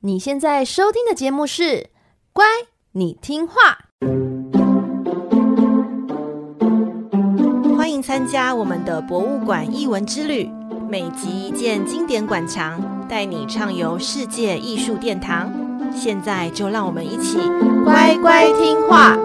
[0.00, 1.62] 你现在收听的节目是
[2.34, 2.44] 《乖，
[2.92, 3.54] 你听话》。
[7.74, 10.50] 欢迎参加我们的博物馆艺文之旅，
[10.86, 12.78] 每集一件经典馆藏，
[13.08, 15.50] 带你畅游世界艺术殿堂。
[15.94, 17.38] 现在就让我们一起
[17.82, 19.16] 乖乖听话。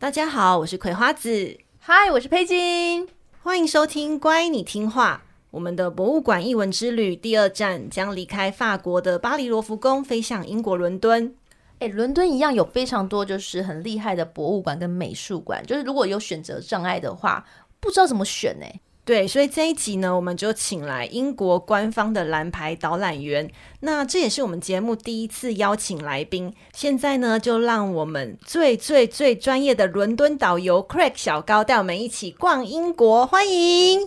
[0.00, 1.56] 大家好，我是葵花子。
[1.78, 3.06] 嗨，我是佩金。
[3.42, 5.22] 欢迎收听《乖，你听话》。
[5.50, 11.34] 我们的博物馆译文之旅第二站将离开法国的巴黎罗浮宫，飞向英国伦敦。
[11.78, 17.46] 哎，伦敦一样有非常多就是很厉害的博物馆跟美术馆，就是如果有选择障碍的话，
[17.80, 18.66] 不知道怎么选呢？
[19.02, 23.50] 对，所以这一集呢，我们就请来英国官方的蓝牌导览员。
[23.80, 26.54] 那这也是我们节目第一次邀请来宾。
[26.72, 34.06] 现在呢，就让我们最最最专业的伦敦导游 Craig 小高带我们一起逛英国，欢迎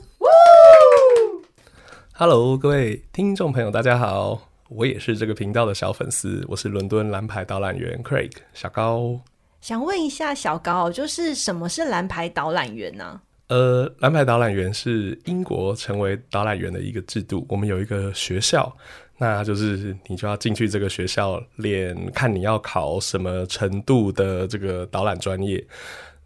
[2.13, 9.19] ！Hello，各位听众朋友，大家好，我也是这个频道的小粉丝，我是伦敦蓝牌导览员 Craig 小高。
[9.59, 13.19] 想问一下小高，就是什么是蓝牌导览员呢？
[13.53, 17.45] 呃，蓝牌导览员是英国成为导览员的一个制度。
[17.47, 18.75] 我们有一个学校，
[19.19, 25.63] 那就是你就要进去这个学校练，看你要考什么程度的这个导览专业。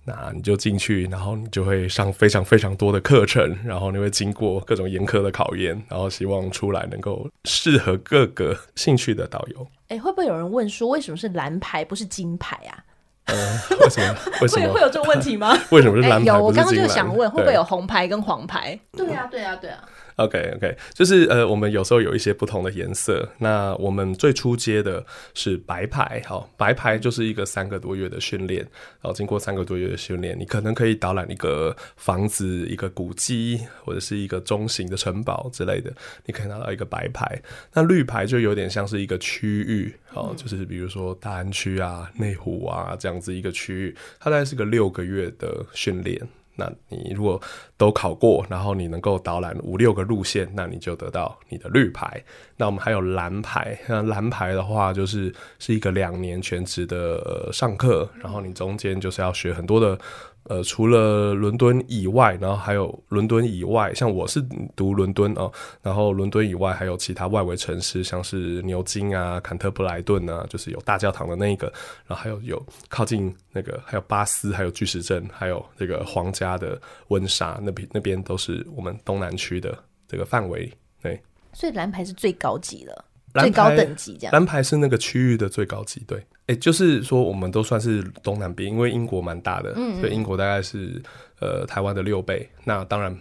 [0.06, 9.68] 那你就进去，然后你就会上非常非常多的课程，然后你会经过各种严苛的考验，然后希望出来能够适合各个兴趣的导游。
[9.90, 12.86] 哎，会不会有人问说，为什么是蓝牌不是金牌啊？
[13.28, 14.16] 呃，为什么？
[14.42, 15.58] 为什么会会有这个问题吗？
[15.72, 16.26] 为什么是蓝牌？
[16.26, 18.80] 有，我刚刚就想问，会不会有红牌跟黄牌？
[18.94, 19.84] 对啊，对啊，对啊。
[20.18, 23.30] OK OK，就是呃，我们有时候有一些不同的颜色。
[23.38, 25.06] 那我们最初接的
[25.36, 28.62] 是白牌，好，白牌就是一个三个多月的训练，
[29.00, 35.94] 然后经过三个多月的训练，你可能可以导览一个房子、一个古迹或者是一个中型的城堡之类的，
[36.26, 37.40] 你可以拿到一个白牌。
[37.74, 46.20] 那绿牌就有点像是一个区域，好，就是比如说大安区啊、内湖啊这样子一个区域，它大概是个六个月的训练。
[46.56, 47.40] 那你如果
[47.78, 52.24] 都考过，然后你能够导览五六个路线，那你就得到你的绿牌。
[52.56, 60.00] 那我们还有蓝牌，那蓝牌的话就是是一个两年全职的、呃、上课，然后你中间就是要学很多的。
[60.50, 64.42] 呃，除了伦敦以外，然后还有伦敦以外，像我是
[64.78, 71.68] 读伦敦哦，然后伦敦以外还有其他外围城市，像是牛津啊、坎特布莱顿啊，就是有大教堂的那一个，
[72.06, 79.78] 然后还有有靠近那个，还有巴斯，还有巨石阵，还有这个皇家的温莎那边，那边都是我们东南区的
[80.08, 80.72] 这个范围。
[81.02, 81.22] 对，
[81.52, 83.04] 所以蓝牌是最高级的，
[83.44, 84.34] 最高等级这样。
[84.34, 86.18] 蓝牌是那个区域的最高级，对。
[86.48, 91.02] 哎、欸，就是说，我们都算是东南边，因为英国蛮大的，嗯嗯，所以英国大概是
[91.40, 92.48] 呃台湾的六倍。
[92.64, 93.12] 那当然，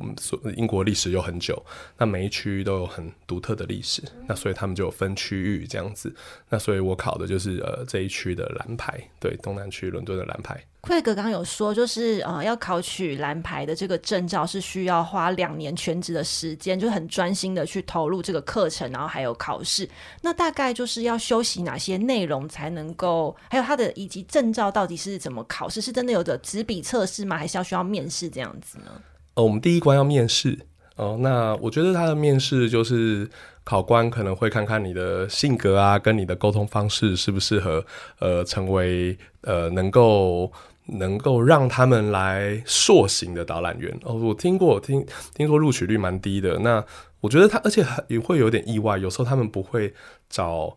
[0.00, 0.14] 嗯，
[0.54, 1.64] 英国历史又很久，
[1.96, 6.14] 那每一区域都有很独特的历史，那所以他们就有分区域这样子。
[6.50, 10.62] 那所以我考的就是呃这一区的蓝牌，对，东南区伦敦的蓝牌。
[10.84, 19.88] 奎哥刚有说，就是呃，要考取蓝牌的这个证照是需要花两年全职的时间，就很专心的去投入这个课程，然后还有考试。
[20.20, 23.34] 那大概就是要修习哪些内容才能够？
[23.48, 25.80] 还有他的以及证照到底是怎么考试？
[25.80, 27.38] 是真的有的纸笔测试吗？
[27.38, 28.92] 还是要需要面试这样子呢？
[29.32, 30.58] 呃，我们第一关要面试
[30.96, 31.16] 哦。
[31.18, 33.26] 那我觉得他的面试就是
[33.64, 37.82] 考官可能会看看你的性格啊，跟你的沟通方式适不适合
[38.18, 40.52] 呃成为呃能够。
[40.86, 46.58] 能够让他们来塑形的导览员哦，我听过，听听说录取率蛮低的。
[46.58, 46.84] 那
[47.20, 49.94] 我觉得他，而且也会有点意外，有时候他们不会
[50.28, 50.76] 找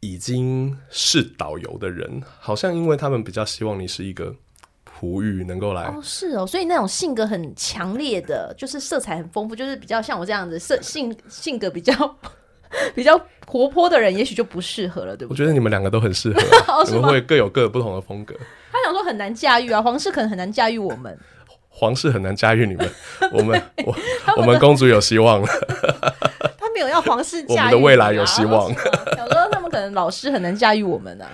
[0.00, 4.34] 已经是导游的人，好像因为他们比较希望你是一个
[4.84, 11.94] 璞玉，能够来哦，是哦，所以那种性格很强烈的，就是色彩很丰富，就是比较像我这样子，色性性格比较。
[12.94, 15.34] 比较活泼的人，也许就不适合了，对不对？
[15.34, 18.34] 我觉得你们两个都很适合， 你们会各有各不同的风格。
[18.72, 21.16] 他想说很难驾驭啊，皇室可能很难驾驭我们，
[21.68, 22.90] 皇室很难驾驭你们，
[23.32, 23.96] 我们我
[24.38, 25.48] 我们公主有希望了。
[26.58, 28.72] 他没有要皇室驾驭，我们的未来有希望。
[29.16, 31.26] 想说他们可能老师很难驾驭我们啊。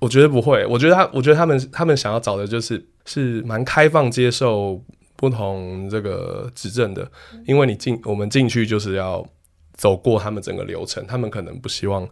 [0.00, 4.80] 我觉得不会，我觉得他，我觉得他们他们想要找的就是是蛮开放接受
[5.16, 7.10] 不同这个执政的，
[7.46, 9.26] 因为你进我们进去就是要。
[9.74, 12.08] 走过他们整个流程，他们可能不希望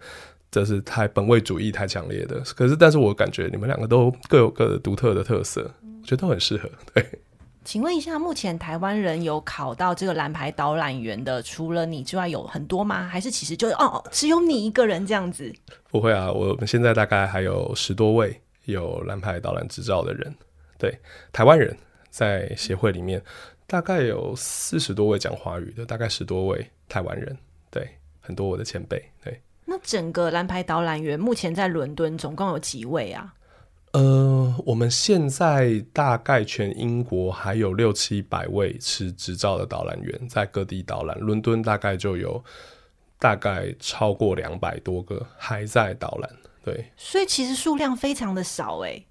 [0.51, 2.41] 这是太本位主义太强烈的。
[2.57, 6.69] 可是，但是我感觉你们两个都各有各的独特的特色，我觉得都很适合。
[6.93, 7.07] 对，
[7.65, 13.09] 请问一下，目前台湾人有考到这个蓝牌导览员的，除了你之外，有很多吗？
[13.09, 15.53] 还是其实就哦，只有你一个人这样子？
[15.91, 20.35] 不会啊，我们现在大概还有十多位有蓝牌导览执照的人。
[20.77, 20.99] 对，
[21.33, 21.77] 台湾人
[22.11, 23.23] 在协会里面。
[23.65, 27.35] 大概有四十多位讲华语的，大概十多位台湾人，对，
[28.23, 29.39] 很多我的前辈，对。
[29.67, 33.35] 那整个蓝牌导览员目前在伦敦总共有几位啊？
[33.93, 42.43] 呃，我们现在大概全英国还有六七百位持执照的导览员在各地导览，伦敦大概就有
[43.19, 46.31] 大概超过两百多个还在导览，
[46.65, 46.87] 对。
[46.97, 49.07] 所以其实数量非常的少诶。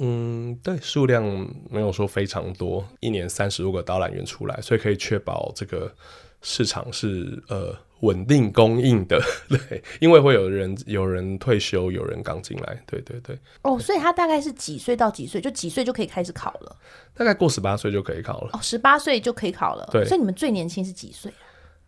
[0.00, 1.24] 嗯，对，数量
[1.70, 5.92] 没有说非常多，一年三十多个导览员出来，所以可以确保这个
[6.40, 9.20] 市场是呃稳定供应的。
[9.48, 13.38] 对，因为会有人有人退休，有人刚进来，对对对。
[13.62, 15.40] 哦，所以他大概是几岁到几岁？
[15.40, 16.76] 就几岁就可以开始考了？
[17.14, 18.50] 大概过十八岁就可以考了。
[18.52, 19.88] 哦，十八岁就可以考了。
[19.92, 21.32] 对，所以你们最年轻是几岁？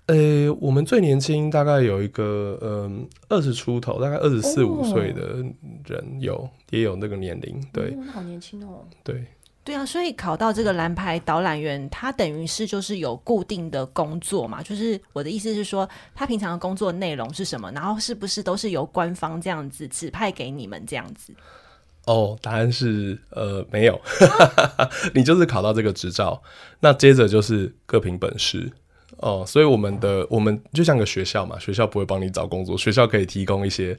[0.06, 5.36] 呃、欸，我们最年轻大概有一个，嗯，二十出头，大概二十四五岁的
[5.86, 9.24] 人有，哦、也有那个年龄，对，嗯、好年轻哦，对，
[9.62, 17.70] 对啊，所以考到这个蓝牌导览员，他等于是就是有固定的工作嘛，就是我的意思是说，他平常的工作内容是什么？
[17.72, 21.34] 然后是不是都是由官方这样子指派给你们这样子？
[22.06, 24.00] 哦，答案是呃没有，
[25.14, 26.42] 你就是考到这个执照，
[26.80, 28.72] 那接着就是各凭本事。
[29.18, 33.96] 哦，所以我们的我们就像个学校嘛，学校不会帮你找工作，学校可以提供一些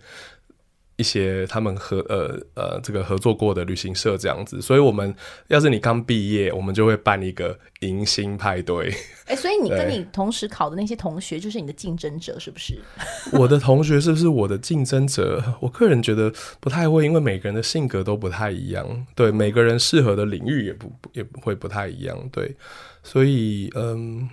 [1.01, 4.61] 一些他们合呃呃这个合作过的旅行社这样子。
[4.61, 5.13] 所以我们
[5.47, 8.89] 要是你刚毕业，我们就会办一个迎新派对。
[9.27, 12.79] 哎、欸，所以你跟你同时考的那些同学就是你的竞争者，是不是？
[13.33, 15.43] 我的同学是不是我的竞争者？
[15.59, 22.55] 我个人觉得不太会，因为每个人的性格都不太一样，对，每个人适合的领域也不也不会不太一样，对，
[23.03, 24.29] 所以嗯。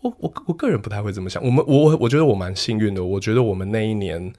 [0.00, 1.44] 我我我个人不太会这么想。
[1.44, 3.02] 我们我我觉得我蛮幸运的。
[3.02, 4.32] 我觉得我们那一年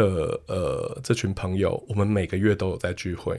[0.00, 3.38] 的呃这群朋友，我们每个月都有在聚会，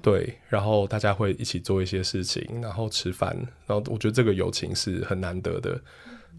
[0.00, 3.36] 对，然后大家会一起做一些事情，然后吃饭，
[3.66, 5.78] 然后我觉得这个友情是很难得的。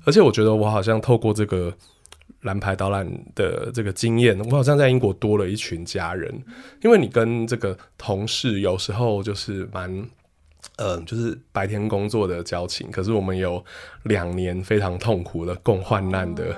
[0.06, 1.72] 而且我觉得我好像透过这个
[2.42, 6.34] 蓝牌导览的这个经验，我好像在英国多了一群家人，
[6.82, 10.10] 因为你跟这个同事有时候就是蛮。
[10.78, 13.64] 嗯、呃，就是白天工作的交情，可是我们有
[14.04, 16.56] 两年非常痛苦的共患难的，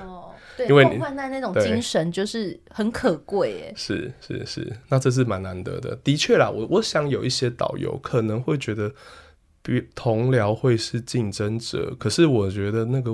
[0.68, 3.72] 因为共患难那种精神就是很可贵耶。
[3.76, 5.94] 是是是，那这是蛮难得的。
[5.96, 8.92] 的确啦，我我想有一些导游可能会觉得，
[9.62, 13.12] 比同僚会是竞争者，可是我觉得那个，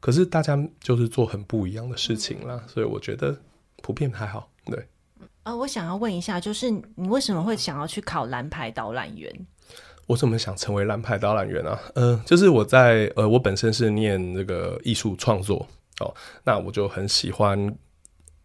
[0.00, 3.36] 可是大家就是做很不一样的事情啦，嗯、所以我觉得
[3.82, 4.50] 普遍还好。
[4.64, 4.78] 对，
[5.44, 9.32] 啊、呃，我想要问一下，就是你为什么会想要去考蓝牌导览员？
[10.06, 11.80] 我怎么想成为蓝牌导览员啊？
[11.94, 15.66] 呃，就是我在呃，我本身是念那个艺术创作
[16.00, 16.14] 哦，
[16.44, 17.58] 那我就很喜欢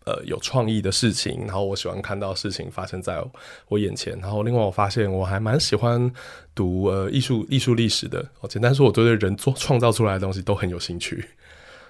[0.06, 3.22] 呃有创意的事情，然后我喜欢看到事情发生在
[3.68, 6.12] 我眼前，然后另外我发现我还蛮喜欢
[6.56, 8.26] 读呃艺术艺术历史的。
[8.40, 11.26] 哦，简单说，我对人做创造出来的东西都很有兴趣。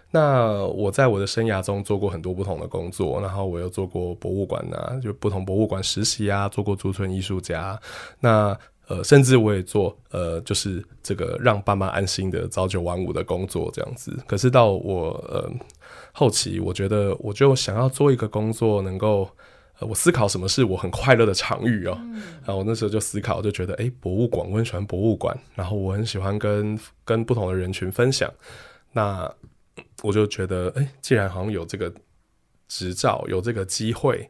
[0.10, 7.80] 那我在我的生涯中做过很多不同的工作，然后我又做过博物馆啊，就不同博物馆实习啊，做过驻村艺术家，
[8.20, 8.58] 那。
[8.92, 14.12] 呃，甚至我也做呃，就是这个让爸妈安心的朝九晚五的工作这样子。
[14.28, 15.50] 可是到我呃
[16.12, 19.30] 后期，我觉得我就想要做一个工作，能够
[19.80, 21.98] 呃，我思考什么是我很快乐的场域哦。
[22.02, 28.30] 嗯、然后我那时候就思考，就觉得哎，博物馆，我很喜欢博物馆，然后我很喜欢跟跟不同的人群分享。
[28.92, 29.34] 那
[30.04, 31.94] 我就觉得哎，既然好像有这个
[32.68, 34.30] 执照，有这个机会，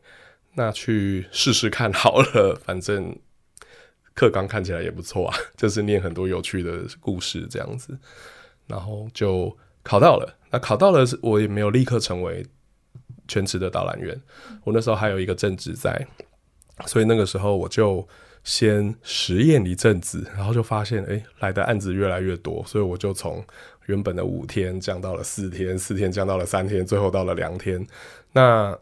[0.53, 3.17] 那去试试看好了， 反正。
[4.13, 7.97] 课纲看起来也不错啊， 就是念很多有趣的故事这样子，
[8.67, 10.37] 然后就考到了。
[10.51, 12.45] 那考到了，我也没有立刻成为
[13.27, 14.21] 全职的导览员，
[14.63, 16.05] 我那时候还有一个正职在，
[16.85, 18.05] 所以那个时候我就
[18.43, 23.41] 先实验一阵子，然后就发现，哎，来的案子越来越多，所以我就从
[23.91, 27.85] 原本的五天降到了四天，四天降到了三天，最后到了两天。
[28.31, 28.77] 那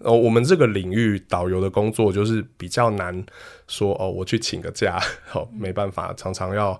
[0.00, 3.24] 哦，我们这个领域导游的工作就是比较难
[3.66, 5.00] 说哦，我去请个假，
[5.32, 6.78] 哦、没办法，常常要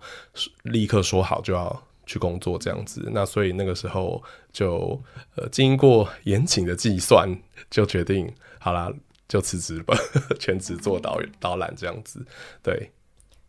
[0.65, 3.09] 立刻说好就要去工作这样子。
[3.13, 5.01] 那所以那个时候就
[5.37, 7.27] 呃经过严谨的计算，
[7.71, 8.93] 就决定好啦，
[9.27, 9.97] 就辞职吧，
[10.39, 12.23] 全职做导导览这样子，
[12.63, 12.91] 对。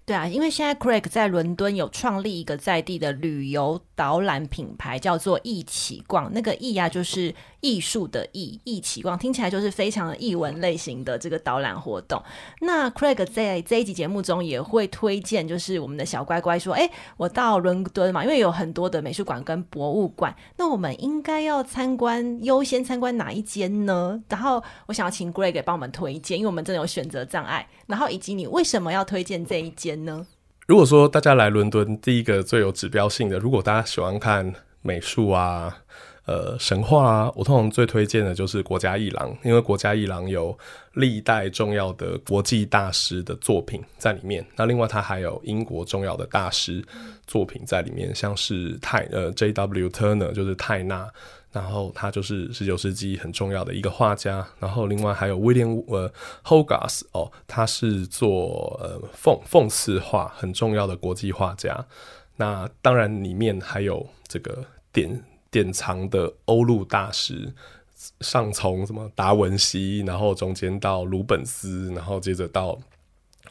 [0.05, 6.29] 对啊，因为现在 Craig 在伦敦有创立一个在地的旅游导览品牌，叫做一起逛。
[6.33, 12.21] 那个艺啊，就是艺术的艺，一起逛听起来就是非常的艺文类型的这个导览活动。
[12.59, 27.65] 那 Craig 在这一集节目中也会推荐，就是我们的小乖乖说：“哎，我到伦敦嘛，因为有很多的美术馆跟博物馆，那我们应该要参观，优先参观哪一间呢？”然后我想要请 Craig 帮我们推荐，因为我们真的有选择障碍。
[27.87, 29.92] 然后以及你为什么要推荐这一间？
[29.95, 30.25] 呢？
[30.67, 35.77] 如果说大家来伦敦，第一个最有指标性的，如果大家喜欢看美术啊。
[36.25, 40.57] 呃，神话啊，我通常最推荐的就是国家艺廊，因为国家艺廊有
[40.93, 44.45] 历代重要的国际大师的作品在里面。
[44.55, 46.81] 那另外，它还有英国重要的大师
[47.27, 49.89] 作品在里面，像是泰呃 J.W.
[49.89, 51.11] Turner 就是泰纳，
[51.53, 54.45] 然后他就是十九世纪很重要的一个画家。
[54.59, 56.11] 然后另外还有威廉呃
[56.43, 61.85] Hogarth 哦，他是做呃讽讽刺画很重要的国际画家。
[62.35, 65.23] 那当然里面还有这个典。
[65.53, 67.53] 典藏的欧陆大师，
[68.21, 72.75] 上从什么达文西，然后中间到鲁本斯，然后接着到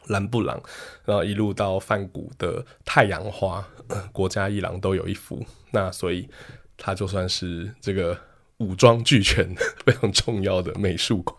[0.07, 0.61] 兰布朗，
[1.05, 3.65] 然后一路到梵谷的太阳花，
[4.11, 5.45] 国家一廊都有一幅。
[5.71, 6.27] 那所以
[6.77, 8.17] 它就算是这个
[8.57, 9.53] 武装俱全、
[9.85, 11.37] 非常重要的美术馆，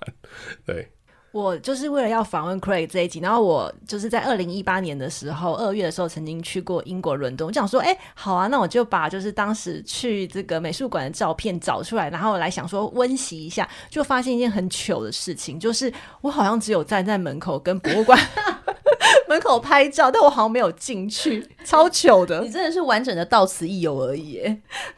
[0.66, 0.90] 对。
[1.32, 7.44] 我就是为了要访问 Craig 这一集，然后我就是在二零一八年的时候，二月的时候曾经去过英国伦敦。
[7.44, 18.16] 我想说，哎、好啊，那我就把就是当时去这个美术馆的照片找出来，然后来想说温习一下，就发现一件很糗的事情，就是我好像只有站在门口跟博物馆
[19.28, 22.40] 门口拍照，但我好像没有进去，超糗的。
[22.42, 24.40] 你真的是完整的到此一游而已。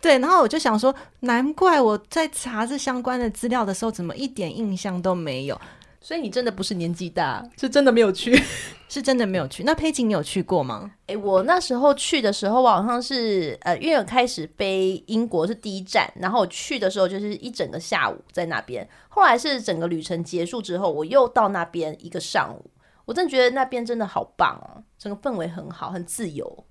[0.00, 5.60] 对，然后我就想说，难怪我在查这相关的资料的时候，怎么一点印象都没有。
[6.00, 8.40] 所以你真的不是年纪大，是真的没有去，
[8.88, 9.64] 是真的没有去。
[9.64, 10.88] 那佩琴，你有去过吗？
[11.08, 18.88] 诶、欸，我那时候去的时候，我好像是呃，因为我开始飞英国是第一站，然后我去的时候就是一整个下午在那边。
[19.08, 22.64] 后来是整个旅程结束之后，我又到那边一个上午。
[23.06, 26.66] 我真的觉得那边真的好棒哦，整个氛围很好，很自由。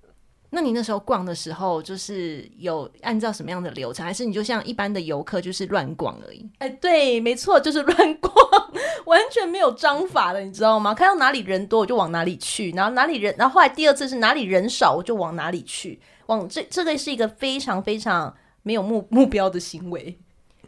[0.50, 6.48] 那你那时候逛的时候，就是有按照什么样的流程，还是你就像一般的游客，就是乱逛而已？
[6.58, 8.32] 哎，对，没错，就是乱逛，
[9.06, 10.94] 完全没有章法的，你知道吗？
[10.94, 16.00] 看到哪里人多，我就往哪里去，然后哪里人，然后后来第二次是哪里人少，我就往哪里去。
[16.26, 20.18] 往这这个是一个非常非常没有目目标的行为。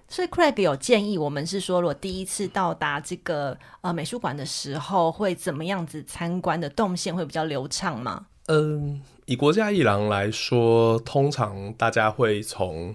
[0.08, 8.26] 所以 Craig 有建议我们是说，如果第一次到达这个呃美术馆的时候，会怎么样子参观的动线会比较流畅吗？
[8.46, 9.02] 嗯。
[9.26, 12.94] 以国家一廊来说，通常大家会从，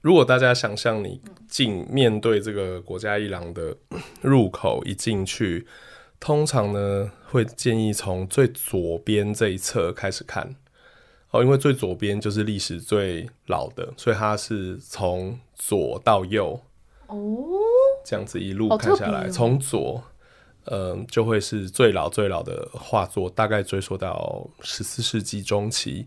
[0.00, 3.76] 如果大家想象你进面对这个国家一廊的
[4.20, 5.66] 入口一进去，
[6.20, 10.54] 通常呢会建议从最左边这一侧开始看，
[11.36, 16.60] 哦，因为最左边就是历史最老的，所以它是从左到右，
[17.06, 17.16] 哦，
[18.04, 20.02] 这样子一路看下来，从左。
[20.68, 26.04] 嗯，就会是最老最老的画作，大概追溯到十四世纪中期，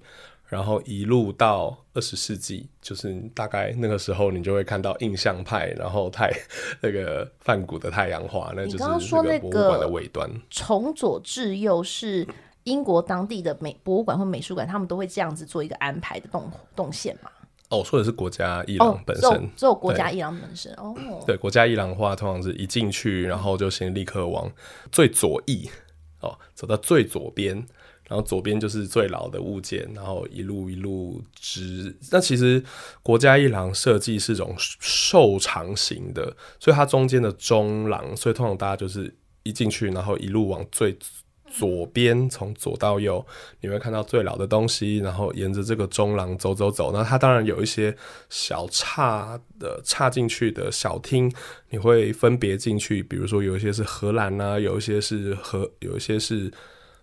[0.47, 6.29] 然后一路到二十世纪，就是大概那个时候，你就会看到印象派，然后太
[6.83, 10.29] 那个梵谷的太阳花，那就是那个博物馆的尾端。
[10.51, 12.27] 从左至右是
[12.63, 17.31] 英国当地的美博物馆或美术馆，他们都会这样子做一个安排的动动线嘛？
[17.69, 20.95] 哦，说的是国家艺廊本身，只有国家艺廊本身哦。
[21.27, 24.51] 对，国家艺廊的话，通常是一进去，然后就先立刻往
[24.91, 25.69] 最左翼
[26.19, 27.55] 哦，走到最左边，
[28.05, 31.95] 然后左边就是最老的物件，然后一路一路直。
[32.11, 32.63] 那其实
[33.03, 40.97] 国家一廊设计是种瘦长型的，所以它中间的中廊，所以通常大家就是一进去，然后一路往最。
[41.51, 43.25] 左边从左到右，
[43.61, 46.91] 你会看到最老的东西，然后沿着这个中廊走走走。
[46.93, 47.95] 那它当然有一些
[48.29, 51.31] 小岔的岔进去的小厅，
[51.69, 53.01] 你会分别进去。
[53.03, 56.51] 比如说有一些是荷兰啊，有一些是荷，有一些是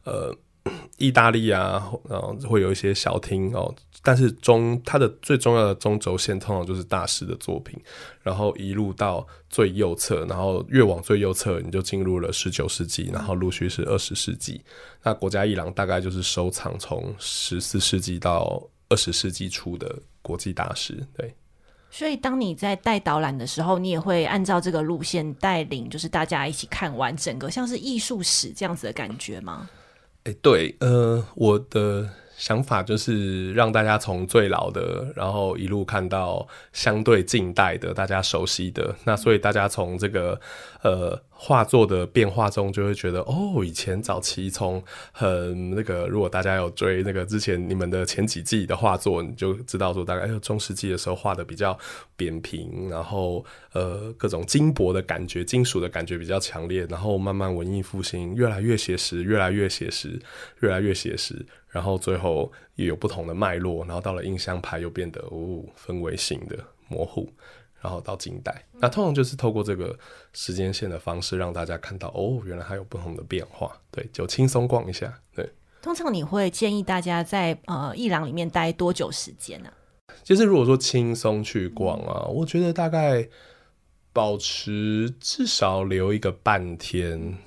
[0.05, 0.35] 呃
[0.99, 3.75] 意大利啊，然后会有一些小厅哦。
[4.03, 7.77] 但是中它的最重要的中轴线通常就是大师的作品，
[8.23, 14.63] 然后一路到最右侧，然后越往最右侧你就进入了十九世纪，然后陆续是二十世纪。
[15.03, 21.05] 那国家艺廊大概就是收藏从十四世纪到二十世纪初的国际大师。
[21.17, 21.35] 对，
[21.91, 29.69] 所以当你在带导览的时候，你也会按照这个路线带领，就是大家一起看完整个像是艺术史这样子的感觉吗？
[30.27, 32.09] 哎、对，呃，我的。
[32.37, 38.95] 想法就是让大家从最老的，然后一路看到相对近代的，大家熟悉的。
[39.05, 40.39] 那所以大家从这个
[40.83, 41.19] 呃。
[41.39, 51.79] 画作的变化中，就会觉得哦，以前早期从很那个，如果大家有追那个之前你们的前几季的画作，你就知道说，大概中世纪的时候画的比较
[52.17, 60.19] 扁平，然后呃各种金箔的感觉、金属的感觉比较强烈，然后慢慢文艺复兴越来越写实，越来越写实，
[60.61, 66.57] 越来越写实，然后最后也有不同的脉络，然后到了印象派又变得哦氛围型的
[66.89, 67.31] 模糊。
[67.81, 69.97] 然后到近代，那通常就是透过这个
[70.33, 73.81] 时间线的方式，让大家看到哦，原来还有不同的变化。
[73.91, 75.21] 对，就轻松逛一下。
[75.35, 75.49] 对，
[75.83, 79.71] 通常你会建议大家在呃一廊里面待多久时间呢？
[80.25, 83.29] 其实如果说轻松去逛啊，我觉得大概
[84.13, 87.39] 保持至少留一个半天，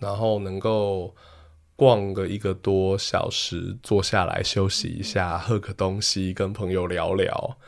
[0.00, 1.14] 然后能够
[1.76, 7.58] 逛个一个多小时，坐下来休息一下，喝个东西，跟朋友聊聊，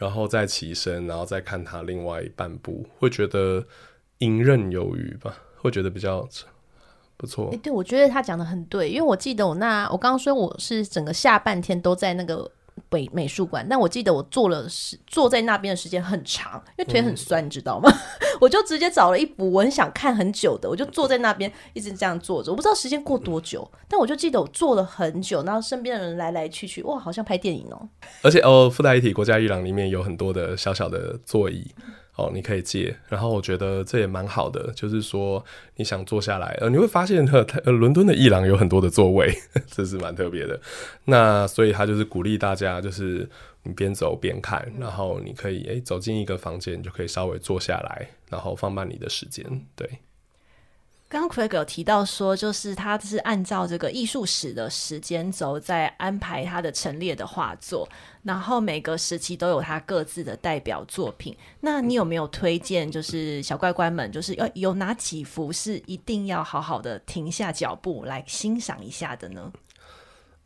[0.00, 3.64] 然后再起身，然后再看他另外一半部，会觉得
[4.18, 6.28] 游刃有余吧，会觉得比较。
[7.16, 12.50] 不错，哎、对，我觉得他讲的很对，因为我记得我那我刚刚说我是整个下半天都在那个
[12.88, 17.92] 美美术馆，但我记得我坐了时坐在那边的时间很长，因为腿很酸，嗯、你知道吗？
[18.40, 27.88] 我就直接找了一部我很想看很久的，我就坐在那边一直这样坐着，我不知道时间过多久，但我就记得我坐了很久，然后身边的人来来去去，哇，好像拍电影哦。
[28.22, 31.70] 而且哦，附带一体国家艺廊里面有很多的小小的座椅。
[32.16, 35.42] 哦，你可以借，然后我觉得这也蛮好的，就是说
[35.76, 39.32] 你想坐下来，呃，你会发现呃，伦敦的伊朗有很多的座位，
[39.70, 40.60] 这是蛮特别的。
[41.06, 43.28] 那所以他就是鼓励大家，就是
[43.62, 49.88] 你边走边看，然后你可以诶走进一个房间，你就可以稍微坐下来，然后放慢你的时间，对。
[51.10, 57.88] 刚刚 Craig 有提到说，就是他是按照这个艺术史的时间轴在安排他的陈列的画作，
[58.22, 61.36] 然后每个时期都有他各自的代表作品。
[61.58, 69.50] 那你有没有推荐，就是小乖乖们，就是要有哪几幅是一定要好好的停下脚步来欣赏一下的呢？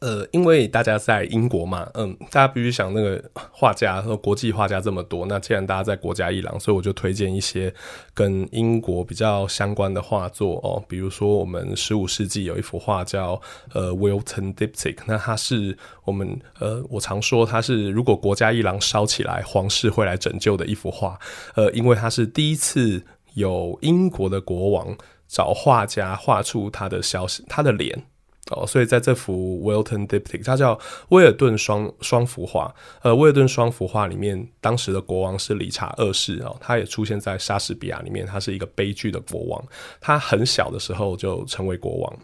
[0.01, 7.73] 呃，因为大家在英国嘛，嗯，大家必须想那个画家和国际画家这么多，那既然大家在国家一廊，所以我就推荐一些
[8.13, 13.41] 跟英国比较相关的画作哦，比如说我们十五世纪有一幅画叫
[13.73, 21.19] 呃 Wilton Diptych，那它是我们呃我常说它是如果国家一廊烧起来，皇室会来拯救的一幅画，
[21.55, 23.03] 呃，因为它是第一次
[23.35, 24.95] 有英国的国王
[25.27, 28.05] 找画家画出他的消息，他的脸。
[28.51, 32.75] 哦，所以在这幅 Wilton Diptych，它叫威尔顿双双幅画。
[33.01, 38.27] 呃，威尔顿双幅画里面，当时的国王是理查二世哦，他也出现在莎士比亚里面。
[38.27, 39.65] 他是一个悲剧的国王，
[39.99, 42.19] 他很小的时候就成为国王，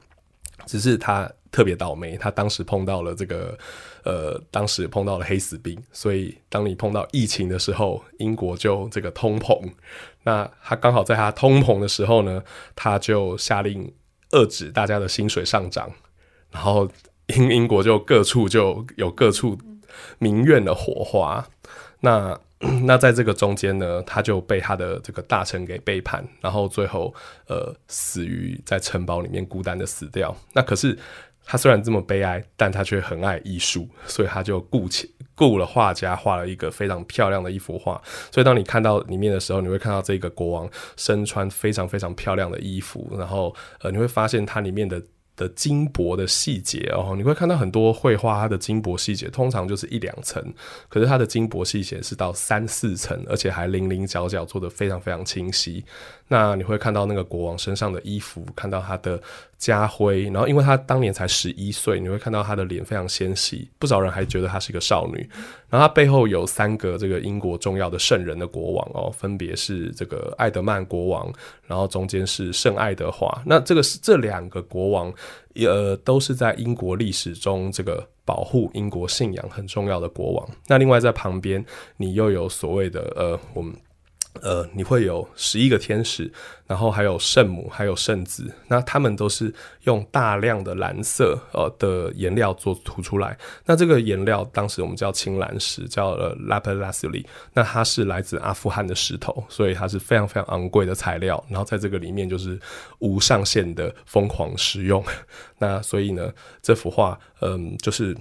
[0.67, 3.57] 只是他特别倒霉，他当时碰到了这个
[4.05, 5.83] 呃，当时碰到了黑死病。
[5.91, 9.59] 所以当你碰到疫情的时候，英国就这个通膨。
[10.25, 12.43] 那他刚好在他通膨的时候呢，
[12.77, 13.91] 他就下令
[14.33, 15.91] 遏制大家的薪水上涨。
[16.51, 16.89] 然后
[17.29, 19.59] 英英国就各处就有各处
[20.19, 21.47] 民怨的火花，
[22.01, 22.39] 那
[22.85, 27.15] 那在这个中间呢，他就被他的这个大臣给背叛，然后最后
[27.47, 30.37] 呃死于在城堡里面孤单的死掉。
[30.53, 30.99] 那可是
[31.45, 37.99] 他虽然这么悲哀，但他却很爱艺术，所以他就雇请雇了画家画了一个非常漂亮的一幅画。
[38.31, 45.03] 所以当你看到里面的时候，你会看到这个国王身穿非常非常漂亮的衣服，然后呃你会发现它里面的。
[45.41, 50.45] 的金箔的细节哦，你会看到很多绘画，它的金箔细节通常就是一两层，
[50.91, 55.83] 可是它的金箔细节是到三四层，而且还零零角角做得非常非常清晰。
[56.33, 59.21] 那你会看到那个国王身上的衣服，看到他的
[59.59, 65.29] 家徽，然后因为他当年才十一岁，你会看到他的脸非常纤细，不少人还觉得她是一个少女。
[65.69, 71.33] 然后他背后有三个这个英国重要的圣人的国王哦，分别是这个爱德曼国王，
[71.67, 73.43] 然后中间是圣爱德华。
[73.45, 75.13] 那这个是这两个国王，
[75.57, 80.49] 呃，都是在英国历史中这个保护英国信仰很重要的国王。
[80.69, 81.65] 那另外在旁边，
[81.97, 83.75] 你又有所谓的呃，我们。
[84.43, 86.31] 呃，你会有十一个天使，
[86.67, 93.37] 然后还有圣母，还有圣子，那他们都是用大量的蓝色呃的颜料做涂出来。
[93.67, 97.25] 那这个颜料当时我们叫青蓝石，叫呃 lapis lazuli。
[97.53, 101.45] 那它是来自阿富汗的石头，所以它是非常非常昂贵的材料。
[101.49, 102.59] 然后在这个里面就是
[103.01, 105.05] 无上限的疯狂使用。
[105.59, 108.17] 那所以呢，这幅画嗯、就是。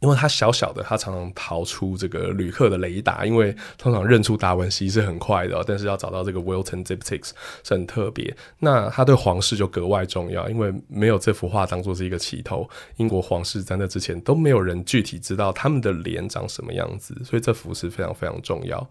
[0.00, 3.26] 因为它小小的，它常常逃出这个旅客的雷达。
[3.26, 7.30] 因为通常认出达文西是很快的，但是要找到这个 Wilton Diptychs
[7.64, 8.36] 是很特别。
[8.58, 18.88] 那他对皇室就格外重要，因为没有这幅画当做是一个起头，英国皇室在那之前都没有人具体知道他们的脸长什么样子，所以这幅是非常非常重要。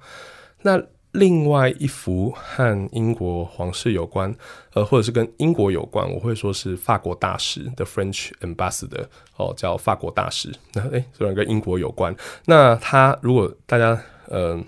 [0.62, 0.82] 那。
[1.14, 4.34] 另外一幅和英国皇室有关，
[4.74, 9.06] 呃，或者是跟英国有关，我会说是法国大使的 French Ambassador，
[9.38, 10.54] 哦，叫法国大使。
[10.74, 12.16] 那诶，虽然跟英国有关，
[12.46, 14.62] 那他如果大家呃，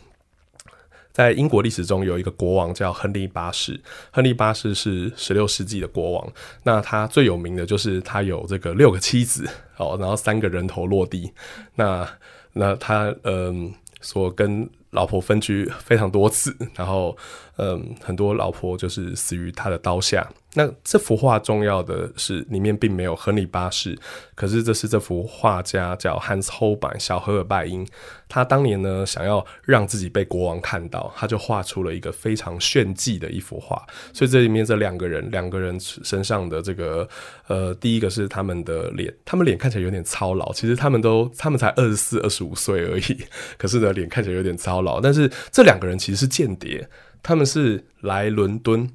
[1.11, 6.33] 在英国历史中有一个国王叫亨利八世，亨利八世是十六世纪的国王。
[6.63, 9.47] 那他最有名的就是他有这个六个妻子，
[9.77, 11.31] 哦，然后三个人头落地。
[11.75, 12.07] 那
[12.53, 17.15] 那他嗯，所跟老婆分居非常多次，然后，
[17.59, 20.25] 嗯，很多老婆就是死于他的刀下。
[20.55, 23.95] 那这幅画重要的是里面并没有亨利八世，
[24.33, 27.85] 可是这是这幅画家叫 Hans h o b e n 小荷尔拜因，
[28.27, 33.85] 他当年呢想要让自己被国王看到，他就画出了一个非常炫技的一幅画。
[34.11, 37.07] 所以这里面这两个人，两个人身上的这个
[37.47, 43.23] 呃，第一个是他们的脸，他们脸看起来有点操劳，其实他们都他们才二十四、二十五岁而已，
[43.55, 44.99] 可是呢脸看起来有点操劳。
[44.99, 46.89] 但是这两个人其实是间谍，
[47.21, 48.89] 他们是来伦敦。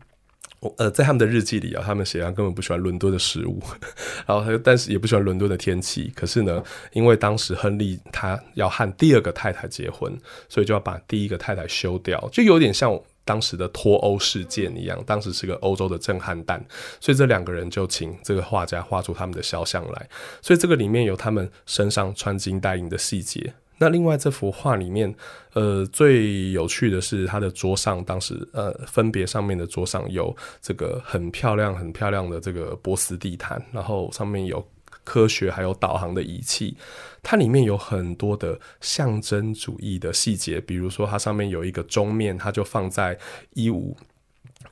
[0.78, 3.62] 呃，在他们的日记里啊，他们写他根本不喜欢伦敦的食物，
[4.24, 6.10] 然后他但是也不喜欢伦敦的天气。
[6.16, 10.10] 可是呢，因为当时亨利他要和第二个太太结婚，
[10.48, 14.98] 所以就要把第一个太太休掉，就有点像当时的脱欧事件一样。
[15.04, 16.64] 当时是个欧洲的震撼弹，
[16.98, 20.08] 所以这两个人就请这个画家画出他们的肖像来。
[20.40, 23.52] 所以这个里面有他们身上穿金戴银的细节。
[23.76, 25.12] 那另外这幅画里面，
[25.52, 34.64] 呃，最有趣的是它的桌上，当时呃，分别上面的桌上有这个很漂亮、很漂亮的这个波斯地毯，然后上面有
[35.02, 36.76] 科学还有导航的仪器，
[37.20, 43.18] 它里面有很多的象征主义的细节，比如说它上面有一个钟面，它就放在
[43.54, 43.96] 一五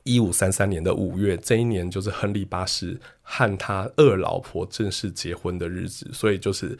[0.03, 6.77] 一五三三年的五月，这一年就是亨利八世和他二老婆正式结婚的日子，所以就是。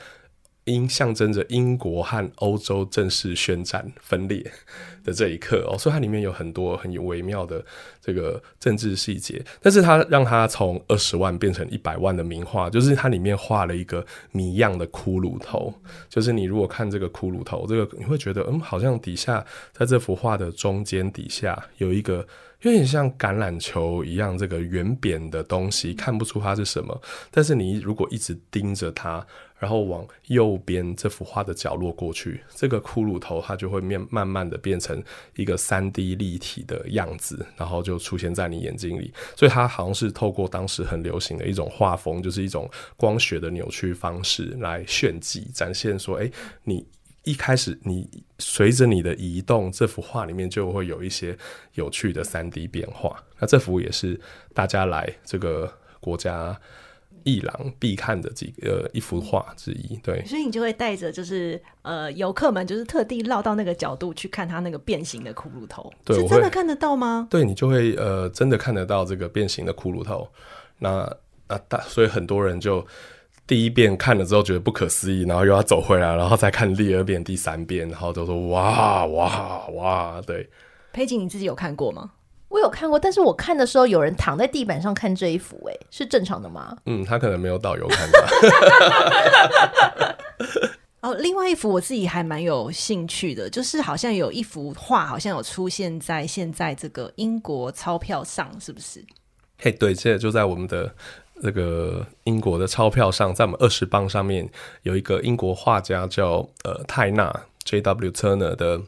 [0.65, 4.41] 因象征着英国和欧洲正式宣战分裂
[5.03, 7.63] 的这一刻哦，所以它里面有很多很有微妙的
[8.01, 9.43] 这个政治细节。
[9.61, 15.73] 但是它让它从二十万变成一百万的名画，就是它里面画了一个谜样的骷髅头。
[16.07, 22.25] 就是你如果看这个骷髅头，这个你会觉得，嗯，好像底下在这幅画的中间底下有一个
[22.61, 27.01] 有点像橄榄球一样这个圆扁的东西，看不出它是什么。
[27.29, 29.25] 但是你如果一直盯着它。
[29.63, 35.01] 然后往右边这幅画的角落过去，这个骷髅头它就会面慢慢的变成
[35.37, 39.13] 一个三 D 立体的样子，然后就出现在你眼睛里。
[39.37, 46.29] 所以它好像是透过当时很流行的一种画风，就是一种光学的扭曲方式来炫技，展现说：哎，
[46.65, 46.85] 你
[47.23, 51.37] 一开始你随着你的移动，这幅画里面就会有一些
[51.75, 53.23] 有趣的三 D 变化。
[53.39, 54.19] 那这幅也是
[54.53, 56.59] 大家来这个国家。
[57.23, 67.27] 艺廊必看的几个、呃、一幅画之一，对，所以你就会带着就是呃游客们就是特地绕到那个角度去看他那个变形的骷髅头，对，是真的看得到吗？
[67.29, 70.27] 对，你就会呃真的看得到这个变形的骷髅头。
[70.79, 71.01] 那
[71.47, 72.85] 啊大，所以很多人就
[73.45, 80.49] 第一遍看了之后觉得不可思议，然后又要走回来，然后再看第二遍、第三遍，然后都说哇哇哇，对。
[80.91, 82.11] 佩锦，你自己有看过吗？
[82.53, 86.77] 我有看过，但是我看的时候有人躺在地板上看这一幅，哎，是正常的吗？
[86.85, 88.19] 嗯，他可能没有导游看到。
[91.01, 99.03] 哦，另外一幅我自己还蛮有兴趣的，就是好像有一幅画，好像有出现在现在这个英国钞票上，是不是？
[99.57, 100.93] 嘿，对，现在就在我们的
[101.41, 104.47] 这个英国的钞票上，在我们二十磅上面
[104.83, 107.35] 有一个英国画家叫呃泰纳
[107.65, 108.11] J.W.
[108.11, 108.79] Turner 的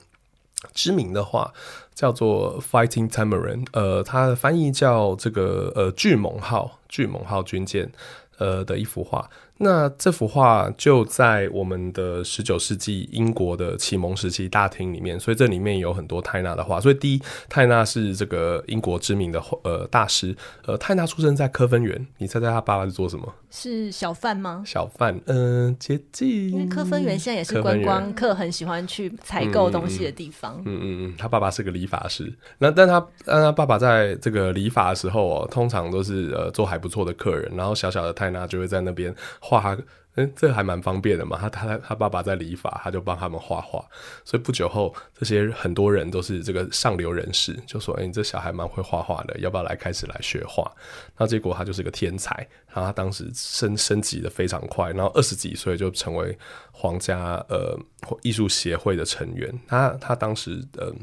[0.75, 1.51] 知名的画。
[1.95, 7.89] 叫做 Fighting Tamarin，呃，它的翻译叫这个呃巨猛号，巨猛号军舰，
[8.37, 9.27] 呃的一幅画。
[9.57, 16.81] 那这幅画就在我们的十九世纪英国的启蒙时期大厅里面，所以这里面有很多泰纳的画。
[16.81, 20.35] 所以第一，泰纳是这个英国知名的呃大师。
[20.65, 23.33] 呃，泰纳出生在科芬园，你猜猜他爸爸是做什么？
[23.49, 24.61] 是小贩吗？
[24.65, 26.51] 小贩，嗯、呃，接近。
[26.51, 30.61] 因为科芬园现在也是观光客很喜欢去采购东西的地方。
[30.65, 32.33] 嗯嗯嗯，他爸爸是个理发师。
[32.57, 39.15] 那但他但他爸爸在这个理发的时候哦，通常都是呃做还不错的客人，然后小小的泰纳就会在那边。
[39.45, 39.77] 画，
[40.17, 41.37] 嗯，这还蛮方便的嘛。
[41.37, 43.85] 他他他爸爸在理发，他就帮他们画画。
[44.23, 50.71] 所以不久后，这些很多人都是这个上流人士，就说：“哎、你这小孩蛮会画画的，要不要来开始来学画？”
[51.19, 56.37] 那结果他就是个天才，然后他当时升升级的非常快，然后二十几岁就成为
[56.71, 57.77] 皇家呃
[58.21, 59.53] 艺术协会的成员。
[59.67, 60.93] 他他当时呃，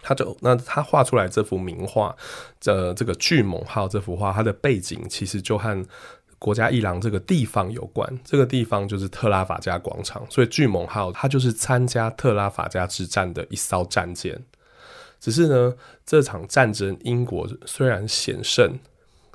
[0.00, 2.16] 他就那他画出来这幅名画，
[2.58, 5.86] 这这个巨猛号这幅画，它的背景其实就和。
[6.38, 14.40] 国家艺廊这个地方有关，这个地方就是特拉法加广场，所以巨猛号它就是参加特拉法加之战的一艘战舰。
[15.18, 15.74] 只是呢，
[16.06, 18.78] 这场战争英国虽然险胜，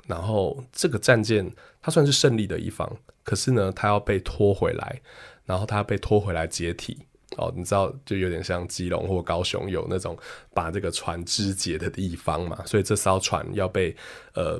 [0.06, 1.50] 然后这个战舰
[1.82, 2.90] 它算是胜利的一方，
[3.22, 5.00] 可是呢，它要被拖回来，
[5.44, 6.96] 然后它被拖回来解体。
[7.36, 10.16] 哦，你知道，就有点像基隆或高雄有那种
[10.54, 13.94] 把这个船肢解的地方嘛，所以这艘船要被
[14.32, 14.58] 呃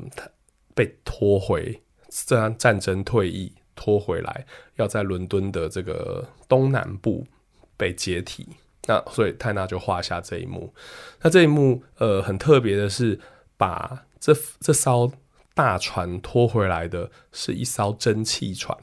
[0.74, 1.80] 被拖回。
[2.26, 4.46] 这样战争退役拖回来，
[4.76, 7.26] 要在伦敦的这个东南部
[7.76, 8.46] 被解体，
[8.86, 10.72] 那所以泰纳就画下这一幕。
[11.22, 13.18] 那这一幕呃很特别的是，
[13.56, 15.12] 把这这艘
[15.54, 18.78] 大船拖回来的是一艘蒸汽船。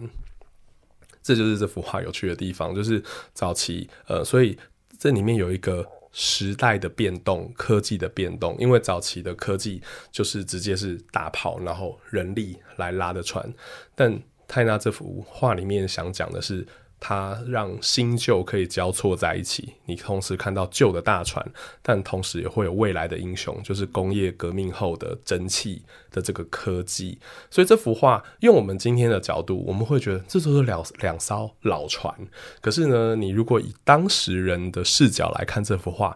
[1.23, 3.01] 这就是这幅画有趣的地方，就是
[3.33, 4.57] 早期呃，所以
[4.97, 8.55] 这里面有一个时代的变动、科技的变动。
[8.59, 13.53] 因为早期的科技就是直接是大炮，然后人力来拉的船，
[13.95, 16.67] 但泰纳这幅画里面想讲的是。
[17.03, 21.43] 它让新旧可以交错在一起，你同时看到旧的大船，
[21.81, 27.17] 但同时也会有未来的英雄，就是工业革命后的蒸汽的这个科技。
[27.49, 32.15] 所以这幅画用我们今天的角度，我们会觉得这都是两两艘老船。
[32.61, 36.15] 可是呢，你如果以当时人的视角来看这幅画，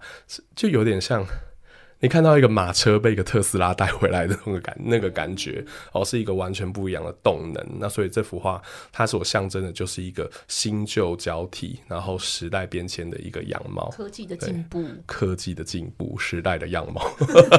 [0.55, 1.25] 就有点像。
[2.01, 7.65] 你看到一个马车被一个特斯拉带回来的那个感 那个感觉哦，是一个完全不一样的动能。
[7.79, 17.09] 那所以这幅画它所象征的就是一个新旧交替，然后时代变迁的一个样貌，科技的进步，科技的进步，时代的样貌，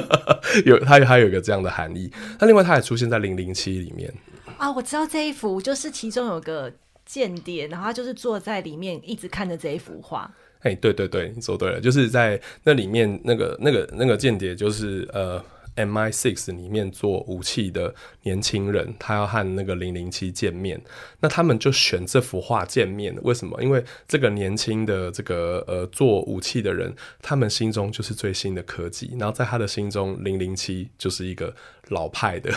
[0.65, 2.13] 有它还有一个这样的含义。
[2.39, 4.13] 那另外它也出现在零零七里面
[4.59, 6.73] 啊，我知道这一幅就是其中有个
[7.05, 10.31] 间谍，然后他就是坐在里面一直看着这一幅画。
[10.61, 15.43] 哎，对对对，你说对了，就是在那里面那个那个那个间谍，就是呃
[15.77, 20.81] ，MI6 里面做武器的年轻人，他要和那个零零七见面，
[21.21, 23.63] 那他们就选这幅画见面，为什么？
[23.63, 31.55] 因为这个年轻的这个呃做武器的人，他们心中就是最新的科技，然后在他的心中，零零七就是一个。
[31.91, 32.51] 老派的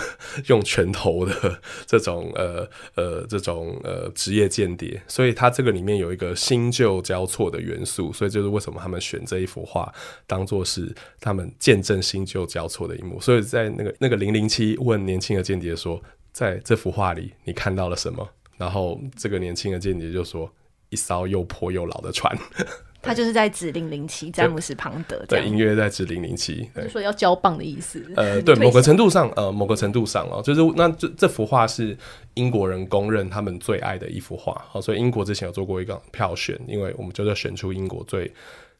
[0.48, 9.94] 用拳头的这种呃呃这种呃职业间谍，所以它这个里面有一个新旧交错的元素，所以就是为什么他们选这一幅画
[10.26, 13.09] 当做是他们见证新旧交错的一幕。
[13.22, 16.02] 所以在那个那个零零七问年轻的间谍说，
[16.34, 18.28] 在这幅画里你看到了什么？
[18.58, 20.52] 然后这个年轻的间谍就说，
[20.90, 22.38] 一艘又破又老的船。
[23.02, 25.24] 他就是在指零零七，詹姆斯庞德。
[25.26, 28.06] 对，音乐在指零零七，就是说要交棒的意思。
[28.18, 31.98] 呃， 对，某个程度上，呃，某个程度上哦，就是那这这幅画是
[32.34, 34.62] 英国人公认他们最爱的一幅画。
[34.68, 38.30] 好，所以英国之前有做过一个票选，因为我们就要选出英国最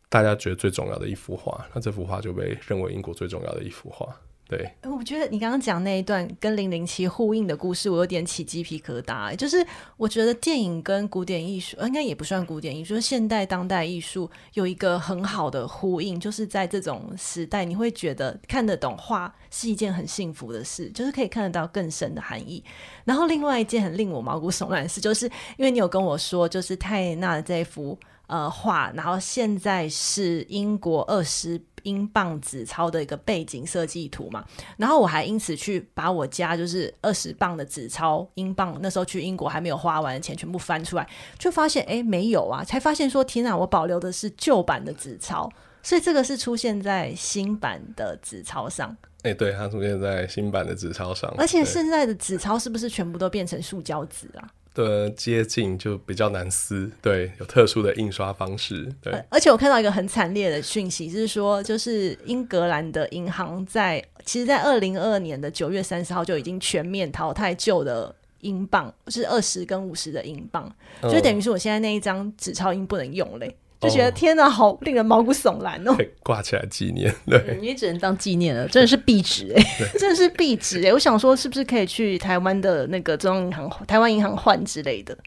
[0.10, 4.08] 大家觉得最重要的一幅画，那这幅画就被认为英国最重要的一幅画。
[4.48, 9.36] 对，我觉得你刚刚讲那一段跟零零七呼应的故事，我有点起鸡皮疙瘩。
[9.36, 9.64] 就是
[9.96, 22.64] 我觉得电影跟古典艺术，应该也不算古典艺术，就是现代当代艺术有一个很好的呼应，就是在这种时代，你会觉得看得懂画是一件很幸福的事，就是可以看得到更深的含义。
[23.06, 27.96] 然后另外一件很令我毛骨悚然的事，就是因为你有跟我说，就是泰纳的这幅
[28.30, 31.62] 呃画，然后现在是英国二十。
[31.84, 34.44] 英镑纸钞的一个背景设计图嘛，
[34.76, 45.50] 然后我还因此去把我家就是二十磅的纸钞，英镑那时候去英国还没有花完的钱全部翻出来，就发现哎没有啊，才发现说天哪，我保留的是旧版的纸钞，
[45.82, 48.96] 所以这个是出现在新版的纸钞上。
[49.22, 54.44] 哎，对，它出现在新版的纸钞上，而且现在的纸钞是不是全部都变成塑胶纸啊？
[54.84, 59.14] 的接近就比较难撕，对，有特殊的印刷方式，对。
[59.30, 73.56] 而且我看到一个很惨烈的讯息，就是说，就是英格兰的银行在，其实，在二零二二年的九月三十号就已经全面淘汰旧的英镑，是二十跟五十的英镑，嗯，就等于是我现在那一张纸钞已经不能用嘞。
[73.80, 75.96] 就觉得天哪，好令人毛骨悚然哦！
[76.22, 79.64] 挂起来纪念，对，你也只能当纪念了，真的是壁纸哎，
[79.98, 80.92] 真的是壁纸哎！
[80.92, 85.18] 我想说，是不是可以去台湾的那个中央银行、台湾银行换之类的？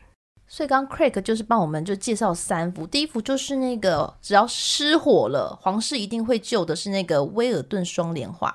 [0.47, 8.55] 所以刚刚 Craig 就是帮我们就介绍三幅，第一幅就是那个只要失火了，皇室一定会救的，是那个威尔顿双联画。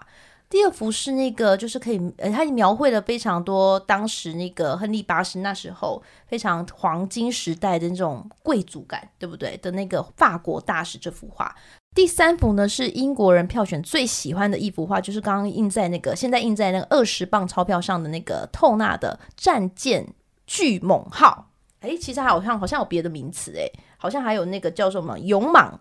[0.50, 9.58] 第二幅是那个，就是可以，呃，他描绘了非常多当时那个亨利八世那时候非常黄金时代的那种贵族感，对不对？
[9.58, 11.54] 的那个法国大使这幅画。
[11.94, 20.08] 第三幅呢是英国人票选最喜欢的一幅画，就是刚刚印在那个现在印在那个二十磅钞票上的那个透纳的战舰
[20.46, 21.50] 巨猛号。
[21.82, 25.80] 诶，其实还好像好像有别的名词，诶，好像还有那个叫什么勇猛。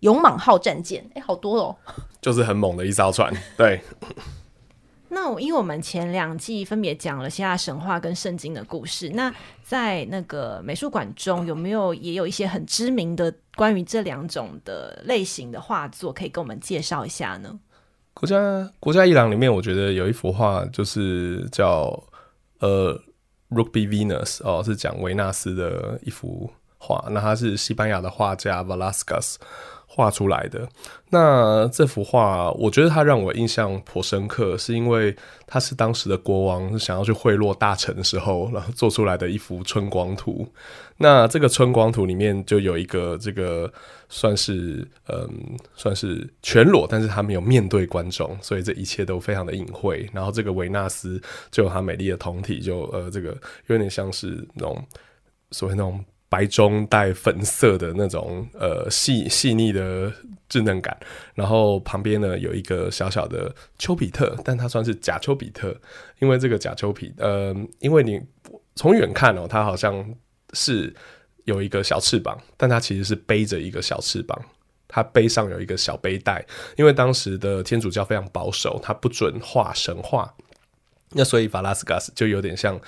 [0.00, 1.76] 勇猛号战舰，哎，好多哦，
[2.20, 3.32] 就是很猛的一艘船。
[3.56, 3.80] 对，
[5.08, 17.58] 那我因为我们前两季分别讲了希腊神话跟圣经的故事，那在那个美术馆中有没有也有一些很知名的关于这两种的类型的画作，可以跟我们介绍一下呢？
[18.14, 22.02] 国家国家一廊里面，我觉得有一幅画，就是叫
[22.58, 22.92] 呃
[23.50, 27.04] 《Rugby Venus》哦，是讲维纳斯的一幅画。
[27.10, 29.36] 那他是西班牙的画家 Velasquez
[29.98, 30.68] 画出来的。
[31.10, 35.12] 那这幅画，我觉得它让我印象颇深刻，是因为
[35.44, 40.46] 它是当时的国王想要去贿赂大臣的时候，然后做出来的一幅春光图。
[40.98, 43.68] 那这个春光图里面就有一个这个
[44.08, 45.28] 算是嗯，
[45.74, 50.08] 算是全裸，但是他没有面对观众，所以这一切都非常的隐晦。
[50.12, 54.80] 然后这个维纳斯就有她美丽的胴体，就呃这个有点像是那种
[55.50, 56.04] 所谓那种。
[56.28, 60.12] 白中带粉色的那种呃细细腻的
[60.48, 60.96] 稚嫩感，
[61.34, 65.74] 然后旁边呢有一个小小的丘比特，但它算是假丘比特，
[66.18, 68.20] 因为这个假丘比呃，因为你
[68.74, 70.14] 从远看哦，它好像
[70.52, 70.94] 是
[71.44, 74.38] 有一个小翅膀，但它其实是背着一个小翅膀，
[74.86, 76.44] 它背上有一个小背带，
[76.76, 80.34] 因为当时的天主教非常保守，它不准画神话。
[81.12, 82.78] 那所以法拉斯卡斯就有点像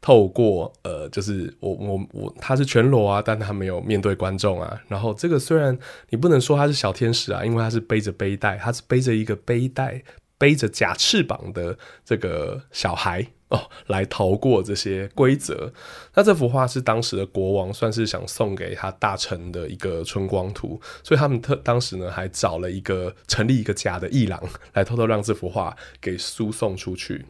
[0.00, 4.80] 透过呃，就是我我我他是全裸啊，但他没有面对观众啊。
[4.88, 10.02] 然后这个虽然你不能说他是小天使啊，因为他是背着背带，他是背着一个背带，
[10.38, 15.70] 背着假翅膀的这个小孩哦，来逃过这些规则。
[16.14, 27.26] 那这幅画是当时的国王算是想送给他大臣的一个春光图，所以他们特当时呢还找了一个成立一个假的艺廊来偷偷让这幅画给输送出去。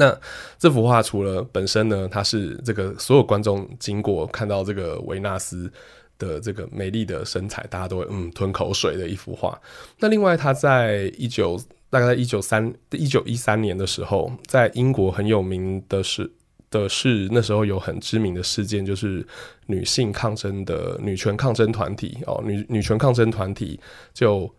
[0.00, 0.18] 那
[0.58, 5.70] 这幅画除了本身呢，它是这个所有观众经过看到这个维纳斯
[6.18, 9.60] 的这个美丽的身材，大家都会嗯吞口水的一幅画。
[9.98, 11.60] 那另外，他在一九
[11.90, 16.30] 大概在一九三一九一三年的时候，在英国很有名的是
[16.70, 19.26] 的是那时候有很知名的事件，就是
[19.66, 23.78] 女性抗争的女权抗争团体哦，女女权抗争团体
[24.14, 24.50] 就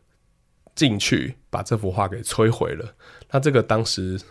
[0.76, 2.86] 进去把这幅画给摧毁了。
[3.32, 4.22] 那这个当时。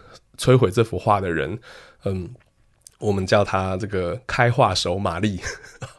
[0.40, 1.58] 摧毁这幅画的人，
[2.06, 2.30] 嗯，
[2.98, 5.38] 我们叫他这个开画手玛丽。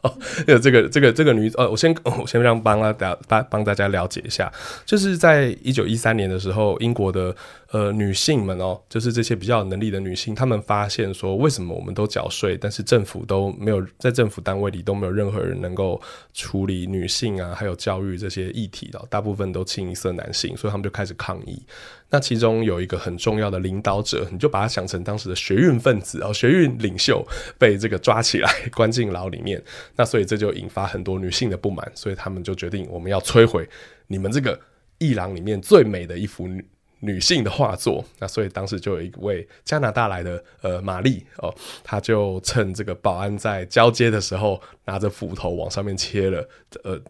[0.61, 4.51] 这个这个这个女，呃，我先我先让帮大家帮帮大家了解一下，
[4.85, 7.35] 就是在一九一三年的时候，英国的。
[7.73, 16.01] 呃，女性们哦，就是这些比较有能力的女性，她们发现说，为什么我们都缴税，但是政府都没有在政府单位里都没有任何人能够
[16.33, 21.63] 处理女性啊，还有教育这些议题的，大部分都清一色男性，所以他们就开始抗议。
[22.11, 29.59] 那其中有一个很重要的领导者，你就把他想成当时的学运分子哦，学运领袖被这个抓起来关进牢里面，
[29.95, 33.67] 那所以这就引发很多女性的不满，所以他们就决定我们要摧毁
[34.05, 34.59] 你们这个
[34.99, 36.63] 艺廊里面最美的一幅女。
[37.03, 41.51] 女性的画作，那所以当时就有一位加拿大来的呃玛丽哦，
[41.83, 46.47] 她就趁这个保安在交接的时候，拿着斧头往上面切了
[46.83, 47.01] 呃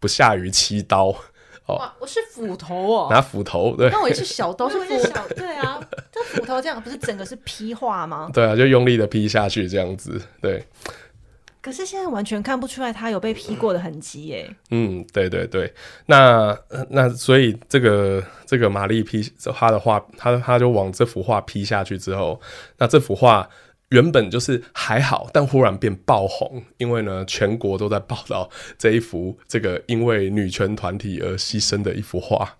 [0.00, 1.14] 不下于七刀
[1.66, 1.76] 哦。
[1.76, 8.30] 哇，我是斧头哦，拿斧头对，那我也是小刀， 是斧小对啊，这斧头这样不是整个是劈画吗？
[8.32, 10.64] 对啊，就用力的劈下去这样子对。
[11.60, 14.52] 可是现在完全看不出来他有被劈过的痕迹耶。
[14.70, 15.72] 嗯，对对对，
[16.06, 16.58] 那
[16.90, 19.22] 那所以这个这个玛丽劈
[19.54, 22.40] 他的画，他他就往这幅画劈下去之后，
[22.78, 23.48] 那这幅画
[23.92, 32.56] 原本就是还好，但忽然变爆红，因为呢全国都在报道这一幅这个因为女权团体而牺牲的一幅画。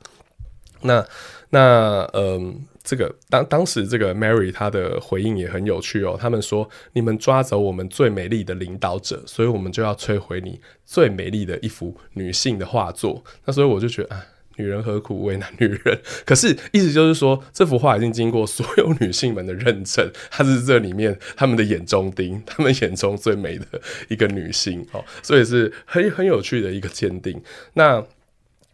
[0.82, 1.04] 那
[1.50, 2.66] 那嗯。
[2.84, 13.22] 这个当当时这个 Mary 她的回应也很有趣哦，他们说，你们抓走我们最美丽的领导者，所以我们就要摧毁你最美丽的一幅女性的画作。
[13.44, 14.26] 那所以我就觉得啊，
[14.62, 16.00] 女人何苦为难女人？
[16.24, 23.66] 可是意思就是说，这幅画已经经过所有女性们的认证，她是这里面他们的眼中钉，他们眼中最美的
[24.08, 27.42] 一个女性哦， 所以是很很有趣的一个鉴定。
[27.74, 28.04] 那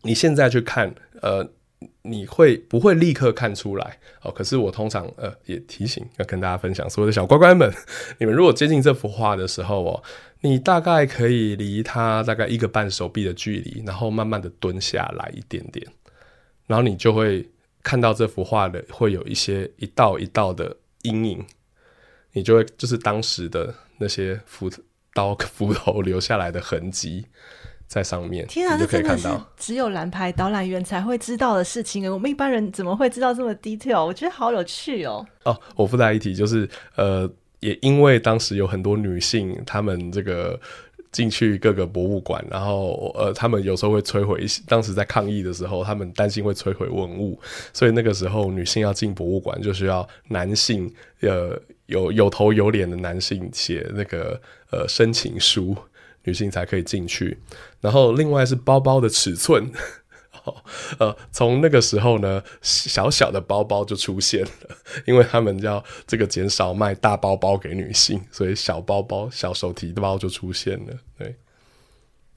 [0.03, 1.49] 你现在去看，呃。
[2.03, 3.99] 你会不会立刻看出来？
[4.23, 7.71] 哦，可是我通常呃也提醒要跟大家分享，所有的小乖乖们，
[8.19, 10.03] 你们如果接近这幅画的时候哦，
[10.41, 15.87] 你大概可以离它大概一个半手臂的距离，然后慢慢的蹲下来一点点，
[16.67, 17.49] 然后你就会
[17.83, 21.45] 看到这幅画的会有一些一道一道的阴影，
[22.33, 24.71] 你就会就是当时的那些斧
[25.13, 27.27] 刀斧头留下来的痕迹。
[27.89, 32.13] 在上面，天啊，这真的是只有蓝牌导览员才会知道的事情。
[32.13, 34.05] 我们一般人怎么会知道这么 detail？
[34.05, 35.27] 我觉得好有趣哦。
[35.45, 37.27] 哦，我附带一提，就是呃，
[37.61, 40.59] 也因为当时有很多女性，她们这个
[41.13, 44.63] 进去各个博物馆，然后呃，她们有时候会摧毁一些。
[44.67, 47.39] 当时在抗议的时候，她们担心会摧毁文物，
[47.73, 54.41] 所以那个时候女性要进博物馆，就需要男性呃有有头有脸的男性写那个
[54.71, 55.77] 呃申请书。
[56.25, 57.39] 女性才可以进去，
[57.81, 59.65] 然后另外是包包的尺寸，
[60.99, 64.51] 呃，从那个时候呢，小小的包包就出现了，
[65.07, 70.95] 因为他们要这个减少卖大包包给女性，所以小包包、小手提包就出现了。
[71.19, 71.37] 对，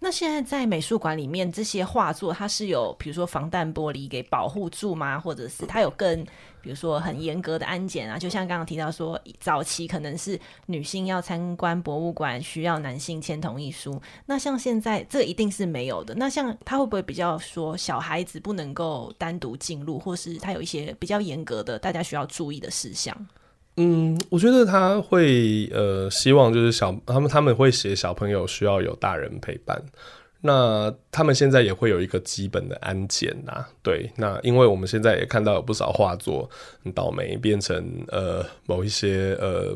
[0.03, 5.19] 那现在在美术馆里面，这些画作它是有，比如说防弹玻璃给保护住吗？
[5.19, 6.25] 或者是它有更，
[6.59, 8.17] 比如说很严格的安检啊？
[8.17, 16.15] 就像刚刚提到说，早期可能是女性要参观博物馆需要男性签同意书，那像现在这一定是没有的。
[16.15, 23.15] 那像它会不会比较说小孩子不能够单独进入，或是它有一些比较严格的大家需要注意的事项？
[23.81, 29.81] 嗯，我觉得他会呃，希望就是小他们他们会写小朋友需要有大人陪伴。
[30.41, 34.11] 那他们现在也会有一个基本的安检呐，对。
[34.17, 36.49] 那因为我们现在也看到有不少画作
[36.83, 39.75] 很倒霉，变成呃某一些呃。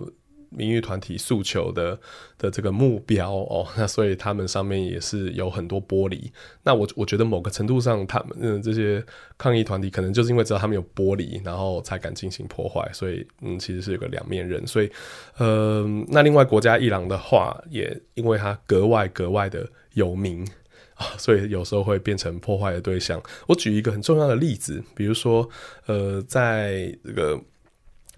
[0.56, 1.99] 名誉团体诉求的
[2.38, 6.32] 的这个目标哦， 那所以他们上面也是有很多玻璃。
[6.64, 9.03] 那我我觉得某个程度上，他们嗯这些
[9.38, 12.89] 抗议团体可能就是因为知道他们有玻璃，然后才敢进行破坏。
[12.93, 14.66] 所以嗯，其实是有个两面人。
[14.66, 14.89] 所以
[15.38, 20.47] 呃，那另外国家伊朗的话，也因为它格外格外的有名
[20.95, 23.22] 啊，所以有时候会变成破坏的对象。
[23.47, 25.49] 我举一个很重要的例子，比如说
[25.88, 27.39] 呃，在这个。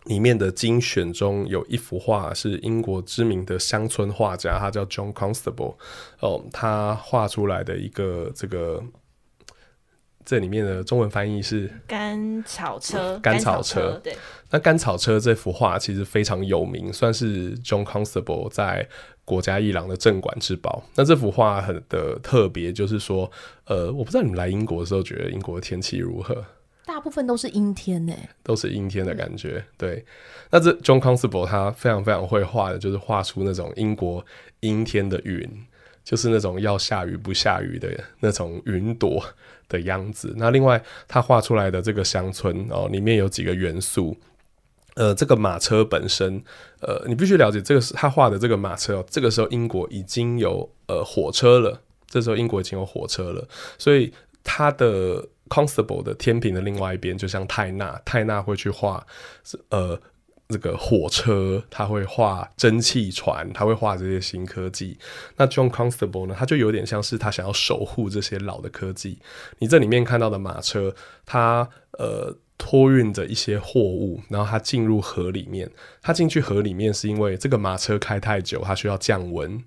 [0.07, 5.75] 里面的精选中有一幅画是英国知名的乡村画家，他叫 John Constable
[6.21, 8.81] 哦，他画出来的一个这个
[10.25, 13.99] 这里面的中文翻译是甘草车，甘草车。
[14.03, 14.15] 对，
[14.49, 18.87] 那甘草车这幅画其实非常有名，算是 John Constable 在
[19.25, 20.83] 国家艺廊的镇馆之宝。
[20.95, 23.29] 那这幅画很的特别，就是说，
[23.65, 26.45] 呃，我不知道你们来英国的时候觉得英国的天气如何？
[26.87, 29.61] 大部分都是阴天呢，都是阴天的感觉。
[29.77, 30.05] 对，
[30.49, 34.25] 那这 John Constable 他非常非常会画的，就是画出那种英国
[34.61, 35.45] 阴天的云，
[36.05, 37.89] 就是那种要下雨不下雨的
[38.21, 39.21] 那种云朵
[39.67, 40.33] 的样子。
[40.37, 44.15] 那另外他画出来的这个乡村哦，里面有几个元素，
[44.95, 46.41] 呃，这个马车本身，
[46.79, 53.45] 呃，你必须了解这个是他画的这个马车哦，这个时候英国已经有呃火车了，这时候英国已经有火车了，
[53.77, 55.27] 所以他的。
[55.47, 59.05] Constable 的天平的另外一边，就像泰纳，泰纳会去画，
[59.69, 59.99] 呃，
[60.49, 64.97] 这个火车，他会画蒸汽船，他会画这些新科技。
[65.35, 69.19] 那 John Constable 呢，他就有点像是他想要守护这些老的科技。
[69.59, 70.95] 你这里面看到的马车，
[71.25, 71.67] 它
[71.99, 75.69] 呃托运着一些货物，然后它进入河里面。
[76.01, 79.61] 它进去河里面是因为这个马车开太久，它需要降温，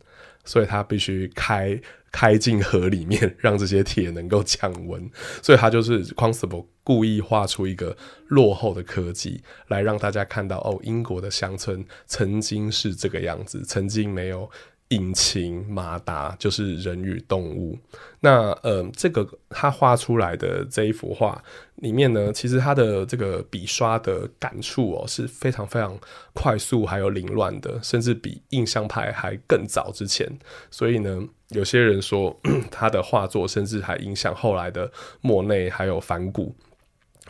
[0.45, 1.81] 所以它必须开。
[2.13, 5.09] 开进河里面，让这些铁能够降温，
[5.41, 14.51] 所以它就是 Constable 故意画出一个落后的科技，来让大家看到哦，英国的乡村曾经是这个样子，曾经没有。
[14.91, 17.79] 引擎、马达就是人与动物。
[18.21, 21.43] 那呃，这个他画出来的这一幅画
[21.77, 25.97] 里面呢，其实他的这个笔刷的感触哦是非常非常
[26.35, 30.29] 快速，还有凌乱的，甚至比印象派还更早之前。
[30.71, 32.39] 所以呢，有些人说
[32.71, 36.55] 他的画作甚至还影响后来的莫内，还有梵谷，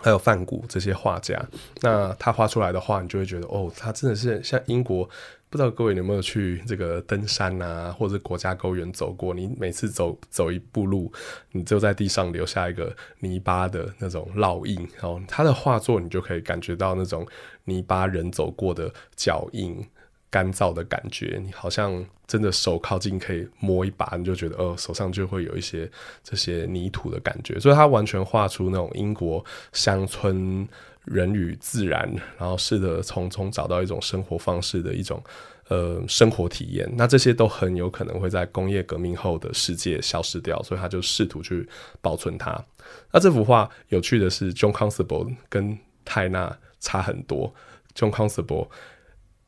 [0.00, 1.40] 还有梵谷这些画家。
[1.82, 5.08] 那他画出来的画，你就会觉得哦，他真的是像英国。
[5.50, 9.34] 不知道各位有没有去这个登山啊，或者国家公园走过？
[9.34, 11.12] 你每次走走一步路，
[11.50, 14.76] 你就在地上留下一个泥巴的那种烙印。
[14.94, 17.26] 然后他的画作，你就可以感觉到那种
[17.64, 19.84] 泥巴人走过的脚印、
[20.30, 21.40] 干燥的感觉。
[21.44, 25.90] 你好像真的手靠近可以摸一把，你就觉得哦，手上就会有一些
[26.22, 27.58] 这些泥土的感觉。
[27.58, 30.68] 所以他完全画出那种英国乡村。
[31.04, 35.22] 人与自然，然后试着从中找到一种生活方式的一种
[35.68, 36.88] 呃生活体验。
[36.96, 41.68] 那这些都很有可能会在工业革命后的世界消失掉，所以他就试图去
[42.00, 42.64] 保存它。
[43.12, 47.54] 那这幅画有趣的是，John Constable 跟泰纳差很多。
[47.94, 48.68] John Constable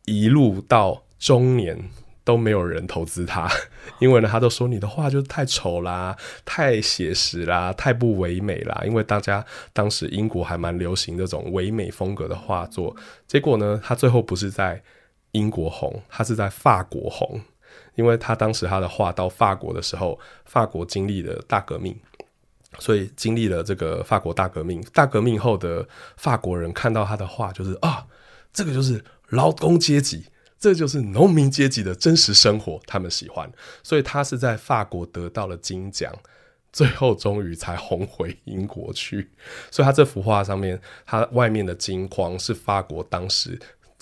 [0.05, 1.91] 一路到中年。
[2.25, 3.51] 都没有人投资他，
[3.99, 8.83] 因为呢，他都说你的画就太丑啦，太写实啦，太不唯美啦。
[8.87, 12.95] 因为大家当时英国还蛮流行这种唯美风格的画作，
[13.27, 14.83] 结果呢，他最后不是在
[15.33, 17.41] 英国红，他是在法国红，
[17.97, 21.99] 因为他当时他的画到法国的时候，法国经历了大革命，
[22.79, 24.81] 所以经历了这个法国大革命。
[24.93, 28.07] 大革命后的法国人看到他的画，就是啊，
[28.53, 30.27] 这个就是劳工阶级。
[30.63, 33.51] 这就是农民阶级的真实生活，他们喜欢，
[33.83, 36.15] 所以他是在法国得到了金奖，
[36.73, 39.29] 最后终于才红回英国去。
[39.73, 43.59] 所以他这幅画上面，他外面的金框是法国当时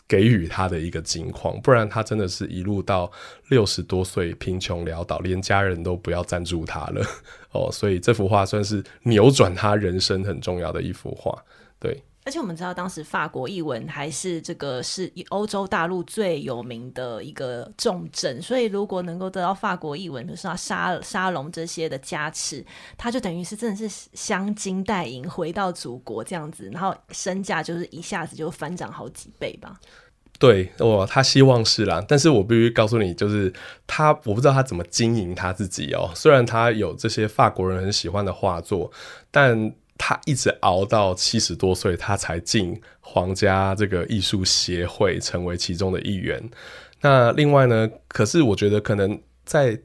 [0.06, 3.11] 给予他的一个金框，不然他真的是一路到
[3.48, 7.02] 六十多岁贫穷潦倒，连家人都不要赞助他了
[7.52, 7.72] 哦。
[7.72, 11.42] 所以这幅画算是扭转他人生很重要的一幅画，
[12.23, 22.62] 而且我们知道，当时法国艺文还是这个是欧洲大陆最有名的一个重镇，所以如果能够得到法国艺文，比如说沙沙龙这些的加持，
[22.99, 29.81] 他就等于是真的是镶金戴银回到祖国这样子，然后身价就是一下子就翻涨好几倍吧。
[30.39, 33.51] 对，我他希望是啦，但是我必须告诉你，就是
[33.87, 36.11] 他我不知道他怎么经营他自己哦。
[36.14, 38.93] 虽然他有这些法国人很喜欢的画作，
[39.31, 39.73] 但。
[40.03, 46.42] 他一直熬到七十多岁，他才进皇家这个艺术协会，成为其中的一员。
[47.03, 49.78] 那另外呢，可是我觉得可能在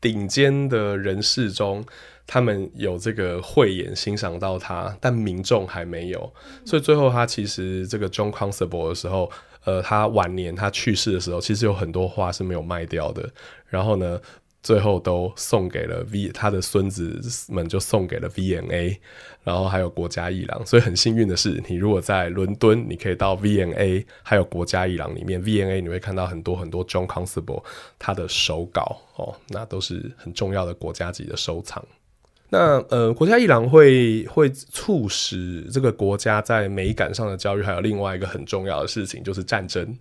[0.00, 1.84] 顶尖的人士中，
[2.26, 6.32] 他们有这个慧眼欣赏到他，但民众还没有。
[6.64, 9.30] 所以最后他其实这个 John Constable 的时候，
[9.64, 13.28] 呃，他晚年他去世的时候，其实有很多画是没有卖掉的。
[13.66, 14.18] 然后呢，
[14.62, 18.98] 最后都送给了 V，他的孙子们就送给了 VNA，
[19.42, 20.66] 然后还有国家艺廊。
[20.66, 27.64] 所以很幸运的是，你如果在伦敦，你可以到 VNA，还有国家艺廊里面，VNA 你会看到很多很多 John Constable
[27.98, 31.82] 他的手稿哦，那都是很重要的国家级的收藏。
[32.52, 39.96] 那呃，国家艺廊会会促使这个国家在美感上的教育，还有另外一个很重要的事情，就是战争。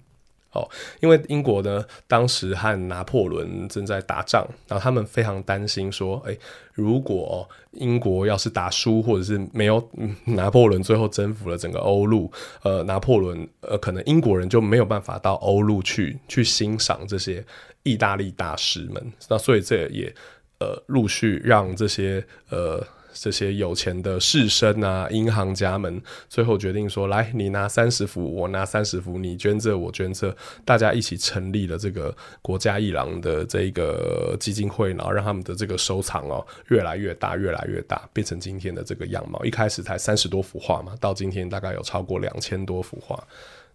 [0.52, 0.68] 哦，
[1.00, 6.38] 因为英国呢，当时和拿破仑正在打仗，然后他们非常担心说，诶，
[6.74, 9.88] 如果英国要是打输，或者是没有
[10.26, 12.32] 拿破仑最后征服了整个欧陆，
[12.64, 17.46] 呃，拿破仑呃，可能英国人就没有办法到欧陆去去欣赏这些
[17.84, 20.12] 意大利大师们，那所以这也
[20.60, 22.84] 呃陆续让这些呃。
[23.14, 39.44] 这些有钱的士绅啊，银行家们最后决定说：“来，你拿三十幅，我拿三十幅，你捐这，我捐这，大家一起成立了这个国家艺廊的这个基金会，然后让他们的这个收藏哦越来越大，越来越大，变成今天的这个样貌。
[39.44, 43.22] 一开始才三十多幅画嘛，到今天大概有超过两千多幅画。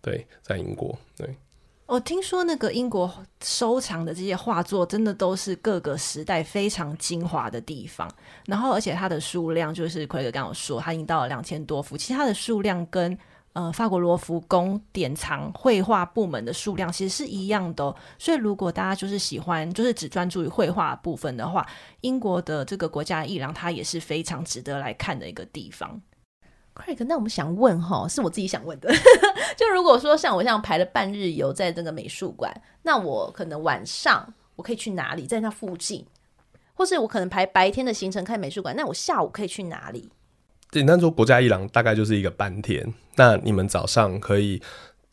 [0.01, 1.29] 对，在英国，对。”
[1.87, 3.13] 我听说那个英国
[3.43, 8.11] 收藏的这些画作，真的都是各个时代非常精华的地方。
[8.47, 11.95] 然后，而且它的数量，就是奎格刚刚说，它已经到了两千多幅。
[11.95, 13.17] 其实它的数量跟
[13.53, 17.95] 呃法国罗浮宫典藏绘画部门的数量其实是一样的。
[18.19, 21.67] 所以，如果大家就是喜欢，就是只专注于绘画部分的话，
[22.01, 26.01] 英国的这个国家艺廊，它也是非常值得来看的一个地方。
[26.75, 28.93] Craig，那我们想问哈，是我自己想问的，
[29.57, 32.53] 就如果说像我这样排了半日游在这个美术馆，
[32.83, 35.27] 那我可能晚上我可以去哪里？
[35.27, 36.05] 在那附近，
[36.75, 40.11] 或是我可能排白天的行程看美术馆，那我下午可以去哪里？
[40.71, 44.61] 简单说，国家一廊大概就是一个半天，那你们早上可以。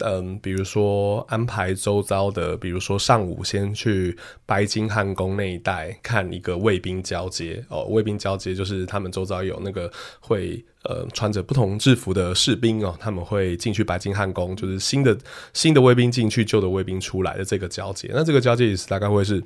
[0.04, 15.18] 嗯，比如说安排周遭的，比如说上午先去白金汉宫那一带看一个卫兵交接哦，卫兵交接就是他们周遭有那个会呃穿着不同制服的士兵哦，他们会进去白金汉宫，就是新的
[15.54, 19.44] 新的卫兵进去，旧的卫兵出来的这个交接，那这个交接也是大概会是。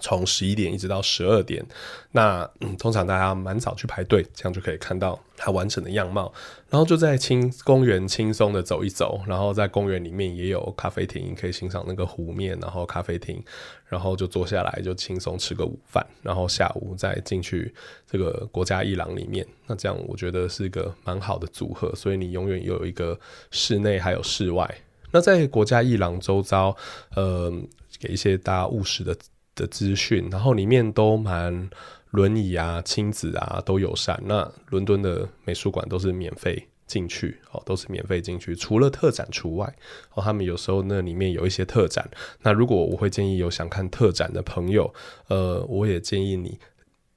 [0.00, 1.64] 从十一点一直到十二点，
[2.12, 6.32] 那、通常大家蛮早去排队，这样就可以看到它完整的样貌。
[6.68, 13.42] 然后就在轻公园轻松的走一走，然后在公园里面也有咖啡厅，可以欣赏那个湖面，然后咖啡厅，
[13.86, 17.72] 然后就坐下来就轻松吃个午饭，然后下午再进去
[18.10, 19.46] 这个国家一廊里面。
[19.66, 23.18] 那这样我觉得是一个蛮好的组合，所以你永远有一个
[23.50, 24.68] 室内还有室外。
[25.12, 26.76] 那在国家一廊周遭，
[27.14, 27.50] 呃，
[27.98, 29.16] 给一些大家务实的。
[29.56, 31.68] 的资讯，然后里面都蛮
[32.10, 34.22] 轮椅啊、亲子啊都友善。
[34.24, 39.74] 那伦敦的美术馆都是免费进去，哦，都是免费进去，除了特展除外。
[40.14, 42.08] 哦，他们有时候那里面有一些特展。
[42.42, 44.94] 那如果我会建议有想看特展的朋友，
[45.28, 46.56] 呃，我也建议你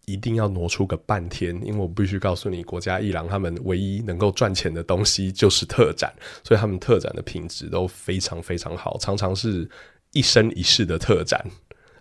[0.05, 6.11] 一定要挪出个半天，因为我必须告诉你，国家艺廊他们唯一能够赚钱的东西就是特展，
[6.43, 9.69] 所以他们特展的品质都非常非常好，常常是
[10.13, 11.45] 一生一世的特展。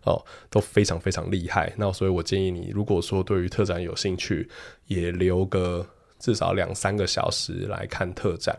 [0.09, 1.73] 哦，都非常非常厉害。
[1.77, 4.49] 那所以，我建议你，如果说对于特展有兴趣，
[4.87, 5.87] 也留个
[6.19, 8.59] 至少两三个小时来看特展。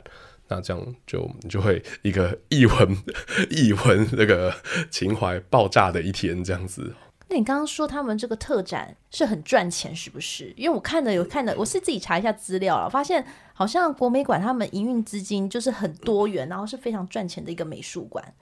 [0.52, 2.98] 那这样就你就会一个 艺文
[3.52, 4.52] 艺文那个
[4.90, 6.96] 情怀爆炸的一天，这样子。
[7.28, 10.52] 那你刚刚说他们这个特展是很赚钱，是不是？
[10.58, 13.24] 因为我看了有看的，我是自己查一下资料了，发现
[13.54, 18.34] 好像国美馆他们营运资金就是很多元，然后是非常赚钱的一个美术馆。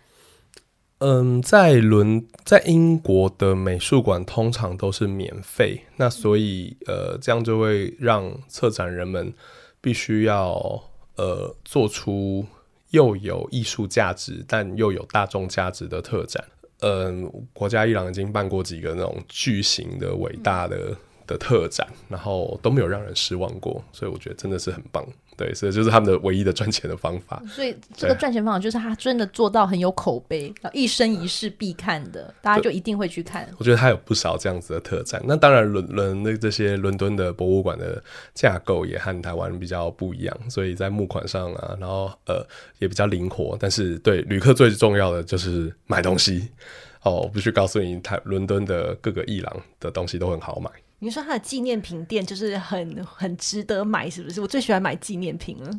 [1.00, 9.32] 嗯，在伦在英国的美术馆通常都是免费，那所以呃，这样就会让策展人们
[9.80, 10.84] 必须要
[11.16, 12.44] 呃做出
[12.90, 16.44] 又有艺术价值但又有大众价值的特展。
[16.80, 20.96] 嗯，国家伊朗已经办过几个那种巨型的伟大的
[21.28, 25.06] 的特展，然后都没有让人失望过，所以我觉得真的是很棒。
[25.38, 27.42] 对，所以就是他们的唯一的赚钱的方法。
[27.48, 33.48] 所以这个赚钱方法就是他真的做到很有口碑，然后一生一世必看的，大家就一定会去看。
[33.60, 35.22] 我觉得他有不少这样子的特展。
[35.26, 42.44] 那当然，伦伦那这些伦敦的博物馆的架构也和台湾比较不一样，所以在募款上啊，然后呃
[42.80, 43.56] 也比较灵活。
[43.60, 46.50] 但是对旅客最重要的就是买东西
[47.04, 50.72] 哦，我必须告诉你，台伦敦的各个艺廊的东西都很好买。
[51.00, 54.42] 你说他的纪念品店就是很很值得买，是不是？
[54.42, 55.70] 我最喜欢买纪念品了。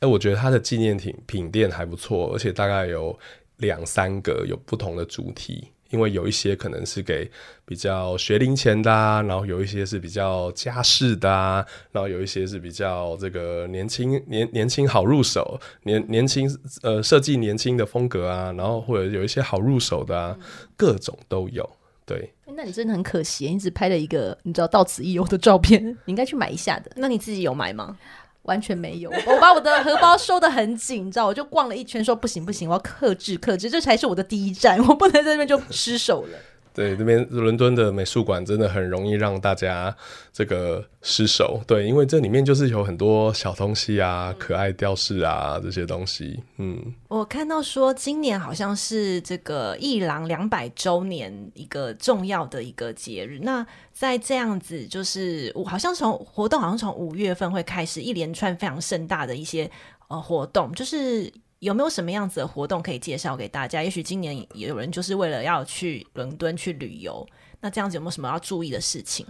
[0.00, 3.18] 哎、我觉得他的纪念品品店还不错，而且大概有
[3.56, 7.28] 两三个有不同的主题，因为有一些可能是给
[7.64, 16.46] 比较学龄前的啊，然后有一些是比较家世的啊，然后有一些是比较这个年轻年年轻好入手，年年轻
[16.82, 20.38] 呃设计年轻的风格啊，然后或者有一些好入手的啊，
[20.76, 21.68] 各种都有。
[22.08, 26.90] 对，那你真的很可惜，你只拍了一个你知道到此一游的照片， 你应该去买一下的。
[26.96, 27.98] 那你自己有买吗？
[28.42, 36.38] 完全没有，我把我的荷包收得很紧，你知道，我就逛了一圈，说不行不行，我要克制克制，这才是我的第一站，我不能在这边就失手了。
[36.78, 39.92] 对，这边伦敦的美术馆真的很容易让大家
[40.32, 41.60] 这个失手。
[41.66, 46.40] 对，因为这里面就是有很多小东西啊，可爱吊饰啊这些东西。
[46.58, 53.40] 嗯，我看到说今年好像是这个艺廊两百周年一个重要的一个节日。
[53.42, 59.68] 那在这样子，就是我好像从活动好像从五月份会开始一连串非常盛大的一些
[60.06, 61.32] 呃活动，就是。
[61.60, 63.82] 有没有什么样子的活动可以介绍给大家？
[63.82, 67.26] 也许今年有人就是为了要去伦敦去旅游，
[67.60, 69.26] 那这样子有没有什么要注意的事情？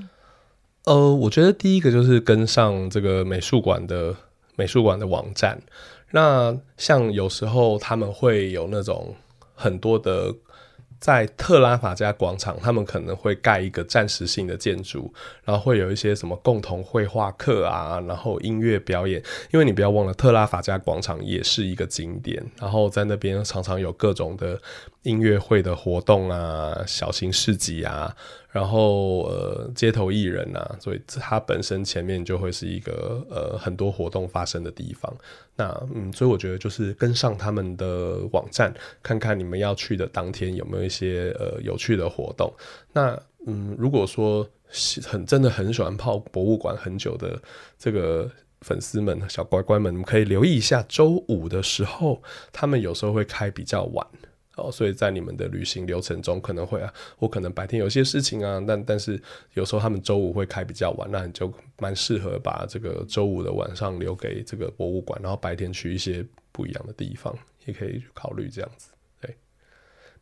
[0.84, 4.14] 呃，我觉得第一个就是跟上这个美术馆的
[4.56, 5.60] 美术馆的网站。
[6.10, 9.14] 那像有时候他们会有那种
[9.54, 10.34] 很多的。
[11.00, 15.12] 在特拉法加广场，他们可能会盖一个暂时性的建筑，
[15.44, 19.22] 然后会有一些什么共同绘画课啊，然后音乐表演。
[19.52, 24.60] 因为你不要忘了，特拉法加广场也是一个景点，然后在那边常常有各种的
[25.02, 28.14] 音乐会的活动啊，小型市集啊。
[28.50, 35.14] 然后呃，街头艺人、啊，所以它本身前面就会是一个呃很多活动发生的地方。
[35.54, 38.72] 那嗯，所以我觉得就是跟上他们的网站，
[39.02, 42.52] 看看你们要去的当天有没有一些呃有趣的活动。
[42.92, 44.48] 那嗯，如果说
[45.04, 47.40] 很真的很喜欢泡博物馆很久的
[47.78, 48.30] 这个
[48.62, 52.22] 粉丝们、小乖乖们，你们可以留意一下周五的时候，
[52.52, 54.06] 他们有时候会开比较晚。
[54.58, 59.20] 哦，所以在你们的旅行流程中，可能会啊，我可能白天有些事情啊，但但是
[59.54, 67.34] 有时候他们周五会开比较晚，那你就蛮适合把这个周五的晚上留给这个博物馆，然后白天去一些不一样的地方，
[67.66, 68.88] 也可以考虑这样子。
[69.20, 69.34] 对，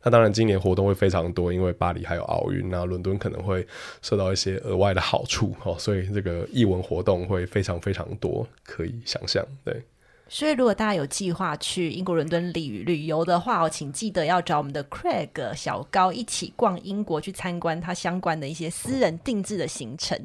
[0.03, 3.65] 那当然今年活动会非常多，因为巴黎还有奥运，那伦敦可能会
[4.01, 9.81] 受到一些额外的好处哦，所以这个译文活动会非常非常多，可以想象对。
[10.29, 20.19] 所以，如果大家有计划去英国伦敦旅旅游的话，我请记得要找我们的 Craig 小高一起逛英国，去参观他相关的一些私人定制的行程。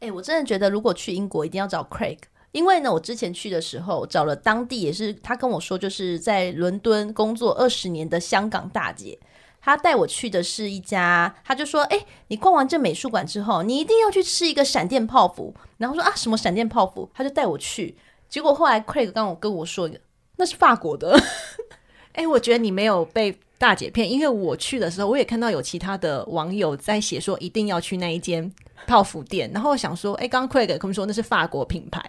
[0.00, 2.18] 哎、我真的觉得，如果去英国一定要找 Craig，
[2.52, 9.18] 因为呢，我之前去的时候找了当地也是他跟我说，就是在伦敦工作二十年的香港大姐，
[9.60, 17.96] 他带我去的是一家，他就说：“哎、你逛完这美术馆之后，你一定要去吃一个闪电泡芙。”然后说：“啊，什么闪电泡芙？”他就带我去。
[18.28, 19.88] 结果后来 Craig 刚我跟我说，
[20.36, 21.18] 那是法国的。
[22.12, 28.52] 哎、欸，我觉得你没有被大姐骗，因为我去的时候，我也看到有其他的网友在写说一定要去那一间
[28.86, 29.48] 泡芙店。
[29.54, 32.00] 然后我想说，哎、欸，刚刚 Craig 跟我们说那是法国品牌，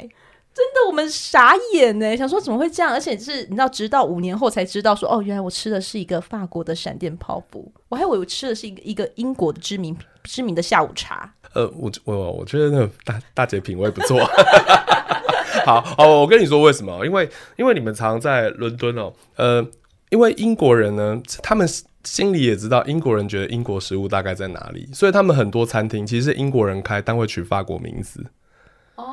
[0.52, 2.92] 真的我们傻眼呢，想说怎么会这样？
[2.92, 11.32] 而且是你知道，直到五年后才知道说，哦，原来我吃的是一个法国的闪电泡芙，我还以为我吃的是一个一个英国的知名知名的下午茶。
[11.54, 14.20] 呃，我我我觉得那大大姐品味不错。
[15.66, 17.06] 好，好，我跟你说为什么？
[17.06, 19.66] 因为，因为你们常在伦敦哦，呃，
[20.10, 21.68] 因为英国人呢，他们
[22.04, 28.26] 心里也知道英国人觉得英国食物大概在哪里，所以他们很多餐厅其实是英国人开，但会取法国名字。
[28.96, 29.06] 哦，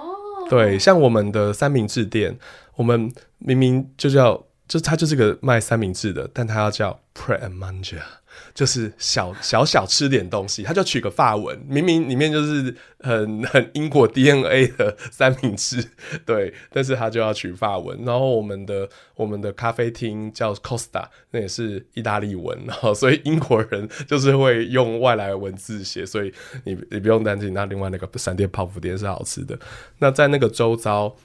[0.49, 2.39] 对，像我们的三明治店，
[2.77, 8.03] 我们明明就叫，就它就是个卖三明治的，但它要叫 Pret a Manger。
[8.55, 15.85] 就是小小小吃点东西，他就取个法文，明明里面就是很很英国 DNA 的三明治，
[16.25, 17.99] 对，但是他就要取法文。
[18.05, 26.33] 然后我们的我们的咖啡厅叫 Costa，那也是意大利文，然后所以英国人就是会用外来文字写，所以
[26.65, 27.55] 你你不用担心。
[27.55, 29.59] 那另外那个闪电泡芙店是好吃的。
[29.99, 31.17] 那在那个周遭。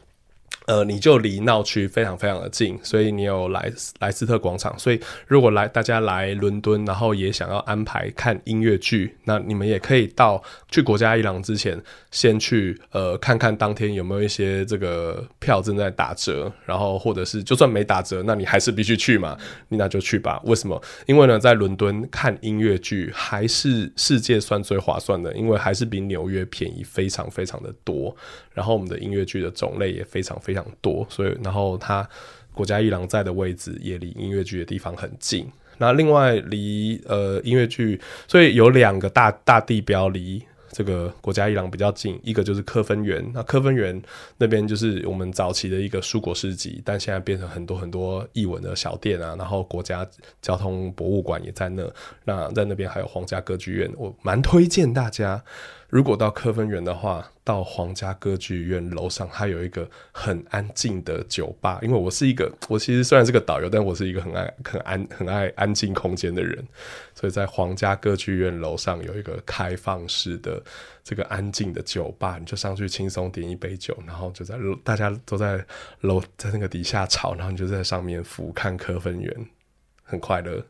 [0.71, 3.69] 呃，你就离闹区非常非常的近，所以你有莱
[3.99, 4.73] 莱斯特广场。
[4.79, 4.97] 所以
[5.27, 11.77] 如果来大家来伦敦，然后也想要安排看音乐剧，那你们也可以到去国家一廊之前，
[12.09, 20.41] 先去呃看看当天有没有一些这个票正在打折，然后或者是就算没打折，那你还是必须去嘛，你那就去吧。
[20.45, 20.81] 为什么？
[21.05, 28.15] 因为呢，在伦敦看音乐剧还是世界算最划算的，因为还是比纽约便宜非常非常的多。
[28.53, 32.07] 然后我们的音乐剧的种类也非常非常多，所以然后它
[32.53, 35.49] 国家一郎在的位置也离音乐剧的地方很近。
[35.77, 43.25] 那另外离呃音乐剧，所以有两个大大地标离这个国家一郎比较近，一个就是科芬园。
[43.33, 43.99] 那科芬园
[44.37, 49.35] 那边就是我们早期的一个书果市集，但现在变成很多很多艺文的小店啊。
[49.37, 50.07] 然后国家
[50.41, 51.83] 交通博物馆也在那，
[52.25, 55.43] 那在那边还有皇家歌剧院，我蛮推荐大家。
[55.91, 61.79] 如果到科芬园的话，到皇家歌剧院楼上，它有一个很安静的酒吧。
[61.81, 66.65] 因为我是一个， 我其实虽然是个导游，但我是一个很爱、很安、很爱安静空间的人。
[67.13, 70.63] 所以在皇家歌剧院楼上有一个开放式的
[71.03, 75.61] 这个安静的酒吧，你就上去轻松点一杯酒，然后就在大家都在
[75.99, 79.45] 楼在那个底下吵，然后你就在上面俯瞰科芬园，
[80.03, 80.63] 很快乐。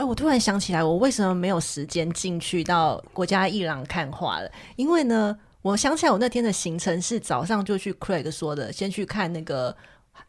[0.00, 0.02] 对。
[0.02, 4.50] 哎，我突然想起来，我为什么没有时间进去到国家艺廊看画了？
[4.76, 9.76] 因为呢，我想起来我那天的行程是早上就去 Craig 说的，先去看那个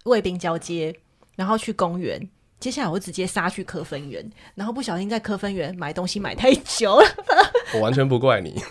[0.04, 0.94] 卫兵交接，
[1.36, 2.30] 然后去公园。
[2.60, 7.08] 接下来我直接杀去科芬园，然后不小心在科芬园买东西买太久了。
[7.74, 8.62] 我完全不怪你。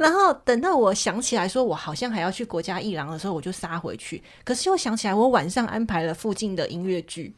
[0.00, 4.20] 然后等到我想起来说，我好像还要去国家艺廊的时候，我就杀回去。
[4.42, 7.32] 可是又想起来，我晚上安排了附近的音乐剧，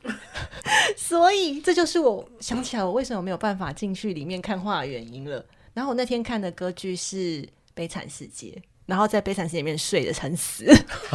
[0.97, 5.45] 所以这就是我想起来我为什么没有办法进去里面看画的原因了。
[5.74, 7.43] 然后我那天看的歌剧是
[7.74, 8.49] 《悲惨世界》，
[8.86, 10.66] 然后在《悲惨世界》里面睡得很死。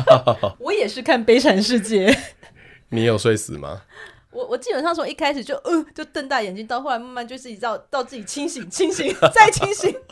[0.59, 2.09] 我也是看《悲惨世界》，
[2.89, 3.83] 你有睡死吗？
[4.31, 9.95] 我我基本上从一开始就呃就瞪大眼睛，到后来慢慢就是一直到到自己清醒清醒再清醒。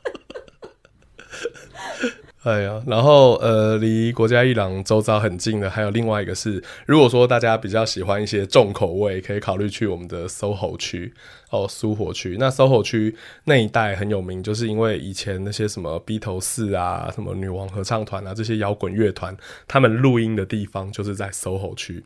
[2.46, 11.12] 哎呀，然后呃离国家艺廊周遭很近的还有另外一个是，如果说大家比较喜欢一些重口味，可以考虑去我们的 SOHO 区
[11.50, 12.38] 哦苏活区。
[12.40, 13.16] 那 SOHO 区
[13.46, 19.36] 那一带很有名，就是因为以前那些什么 B 头四啊、什么女王合唱团啊这些摇滚乐团，
[19.68, 22.04] 他们录音的地方就是在 SOHO 区。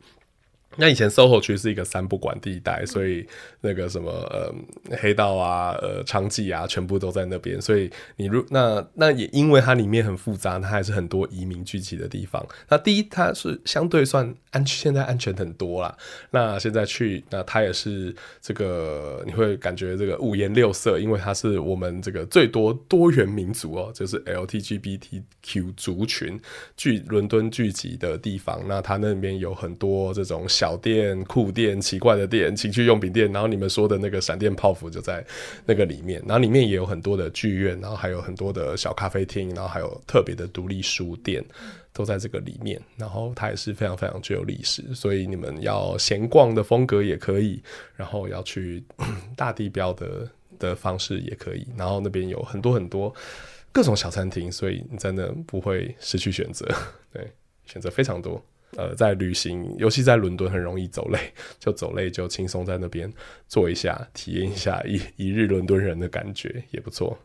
[0.76, 3.28] 那以前 SOHO 区是一个三不管地带，所以
[3.62, 4.54] 那个什么呃
[4.98, 7.60] 黑道啊、呃娼妓啊，全部都在那边。
[7.62, 12.46] 所以你如那那也因为它里面很复杂，它还是很多移民聚集的地方。
[12.70, 15.98] 那第一，它是相对算安，现在安全很多啦。
[16.32, 26.40] 那现在去，那它也是这个你会感觉这个五颜六色，因为它是我们这个最多多元民族哦，就是 LGBTQ 族群
[26.76, 28.62] 聚伦敦聚集的地方。
[28.68, 30.48] 那它那边有很多这种。
[30.50, 35.26] 小店、酷店、奇怪的店、情趣用品店，然后你们说的那个闪电泡芙就在
[35.66, 41.42] 那个里面，然后里面也有很多的剧院，然后还有很多的小咖啡厅，然后还有特别的独立书店，
[42.00, 42.82] 都在这个里面。
[42.96, 47.62] 然后它也是非常非常具有历史，所以你们要闲逛的风格也可以，
[47.98, 48.82] 然后要去
[49.36, 51.68] 大地标的的方式也可以。
[51.76, 53.14] 然后那边有很多很多
[53.74, 56.66] 各种小餐厅，所以你真的不会失去选择，
[57.12, 57.30] 对，
[57.66, 58.42] 选择非常多。
[58.78, 61.20] 呃，在旅行，尤其在伦敦，很容易走累，
[61.60, 63.12] 就走累就轻松在那边
[63.48, 67.18] 坐一下，体验一下一一日伦敦人的感觉，也不错。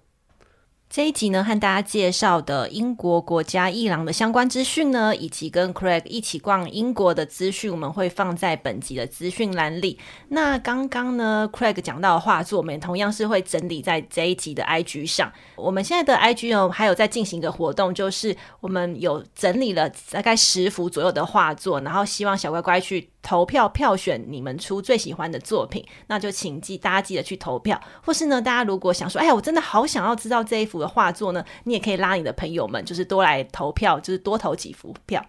[0.94, 9.98] 这一集呢，和大家介绍的英国国家艺廊的相关资讯呢，以及跟 Craig 一起逛英国的资讯，我们会放在本集的资讯栏里。
[10.28, 15.32] 那刚刚呢，Craig 讲到的画作，我们同样是会整理在这一集的 IG 上。
[15.56, 23.10] 我们现在的 IG 呢，还有在进行一个活动，就是我们有整理了大概十幅左右的画作，然后希望小乖乖去。
[23.24, 35.24] 投票票选你们出最喜欢的作品，那就请记大家记得去投票，或是呢，大家如果想说，哎呀，我真的好想要知道这一幅的画作呢，你也可以拉你的朋友们，就是多来投票，就是多投几幅票。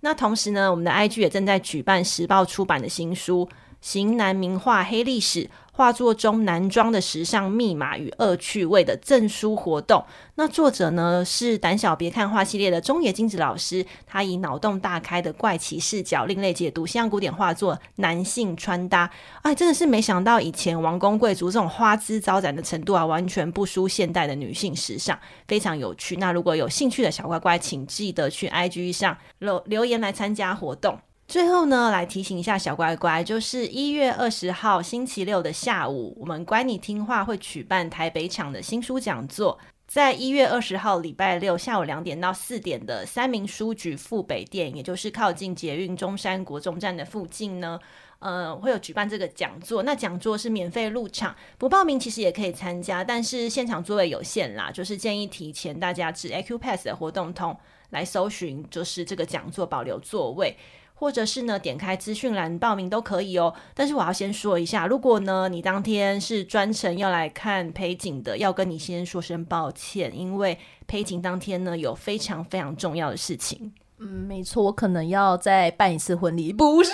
[0.00, 3.46] 那同时呢，我们的 IG 也正在举办时报出版的新书
[3.86, 5.44] 《型男名画黑历史》。
[5.70, 10.02] 画作中男装的时尚密码与恶趣味的赠书活动，
[10.36, 19.10] 那作者呢是胆小别看画系列的中野金子老师，他以脑洞大开的怪奇视角，另类解读西洋古典画作男性穿搭，
[19.42, 26.16] 哎，真的是没想到以前王公贵族这种花枝招展的程度啊，完全不输现代的女性时尚，非常有趣。
[26.16, 30.98] 那如果有兴趣的小乖乖，请记得去 IG 上留留言来参加活动。
[31.28, 39.58] 最后呢，来提醒一下小乖乖，就是一月二十号星期六的下午，我们乖你听话会举办台北场的新书讲座。
[39.88, 47.78] 在一月二十号礼拜六下午两点到四点的三民书局富北店，也就是靠近捷运中山国中站的附近呢，
[48.20, 49.82] 呃，会有举办这个讲座。
[49.82, 57.56] 那讲座是免费入场，不报名其实也可以参加，但是现场座位有限啦，就是建议提前大家至 Acupass 的活动通
[57.90, 60.56] 来搜寻，就是这个讲座保留座位。
[60.98, 63.54] 或者是呢，点开资讯栏报名都可以哦。
[63.74, 73.72] 但是我要先说一下，如果呢你当天是专程要来看裴景的，要跟你先说声抱歉，因为裴景当天呢有非常非常重要的事情。
[73.98, 76.90] 嗯，没错，我可能要再办一次婚礼，不是，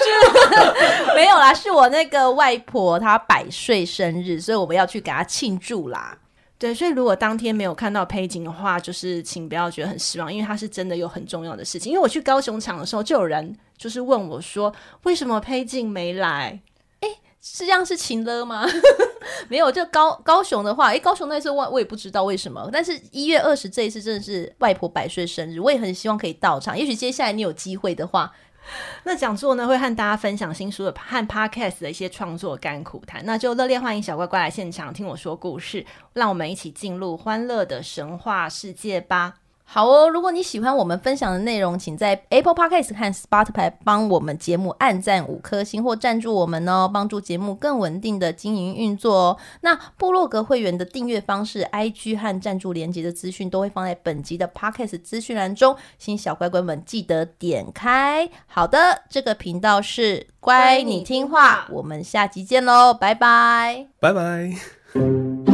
[1.16, 6.16] 没有啦，是我那个外婆她百岁生日，所以我们要去给她庆祝啦。
[6.58, 11.90] 对，所以如果当天没有看到裴景的话，就是请不要觉得很失望，因为他是真的有很重要的事情。
[11.90, 14.72] 因为我去高雄场的时候，就有人就是问我说，
[15.02, 16.60] 为什么裴静没来？
[17.00, 17.08] 哎，
[17.40, 18.64] 是这样是情勒吗？
[19.50, 26.78] 没有，就高高雄的话，哎，高雄那次我我也不知道为什么，但是一月二十这一次真的是外婆百岁生日，我也很希望可以到场。
[26.78, 28.32] 也许接下来你有机会的话。
[29.02, 39.41] 那讲座呢，会和大家分享新书的和 Podcast 的一些创作甘苦谈，那就热烈欢迎小乖乖来现场听我说故事，让我们一起进入欢乐的神话世界吧。
[39.74, 49.38] 好哦，如果你喜欢我们分享的内容，请在 Apple Podcast 和 Spotify 帮我们节目按赞五颗星或赞助我们哦，帮助节目更稳定的经营运作哦。
[49.62, 58.28] 那部落格会员的订阅方式、IG 和赞助连接的资讯都会放在本集的 Podcast 资讯栏中，请小乖乖们记得点开。
[58.46, 65.51] 好的，这个频道是乖，你听话，我们下集见喽，拜拜，拜拜。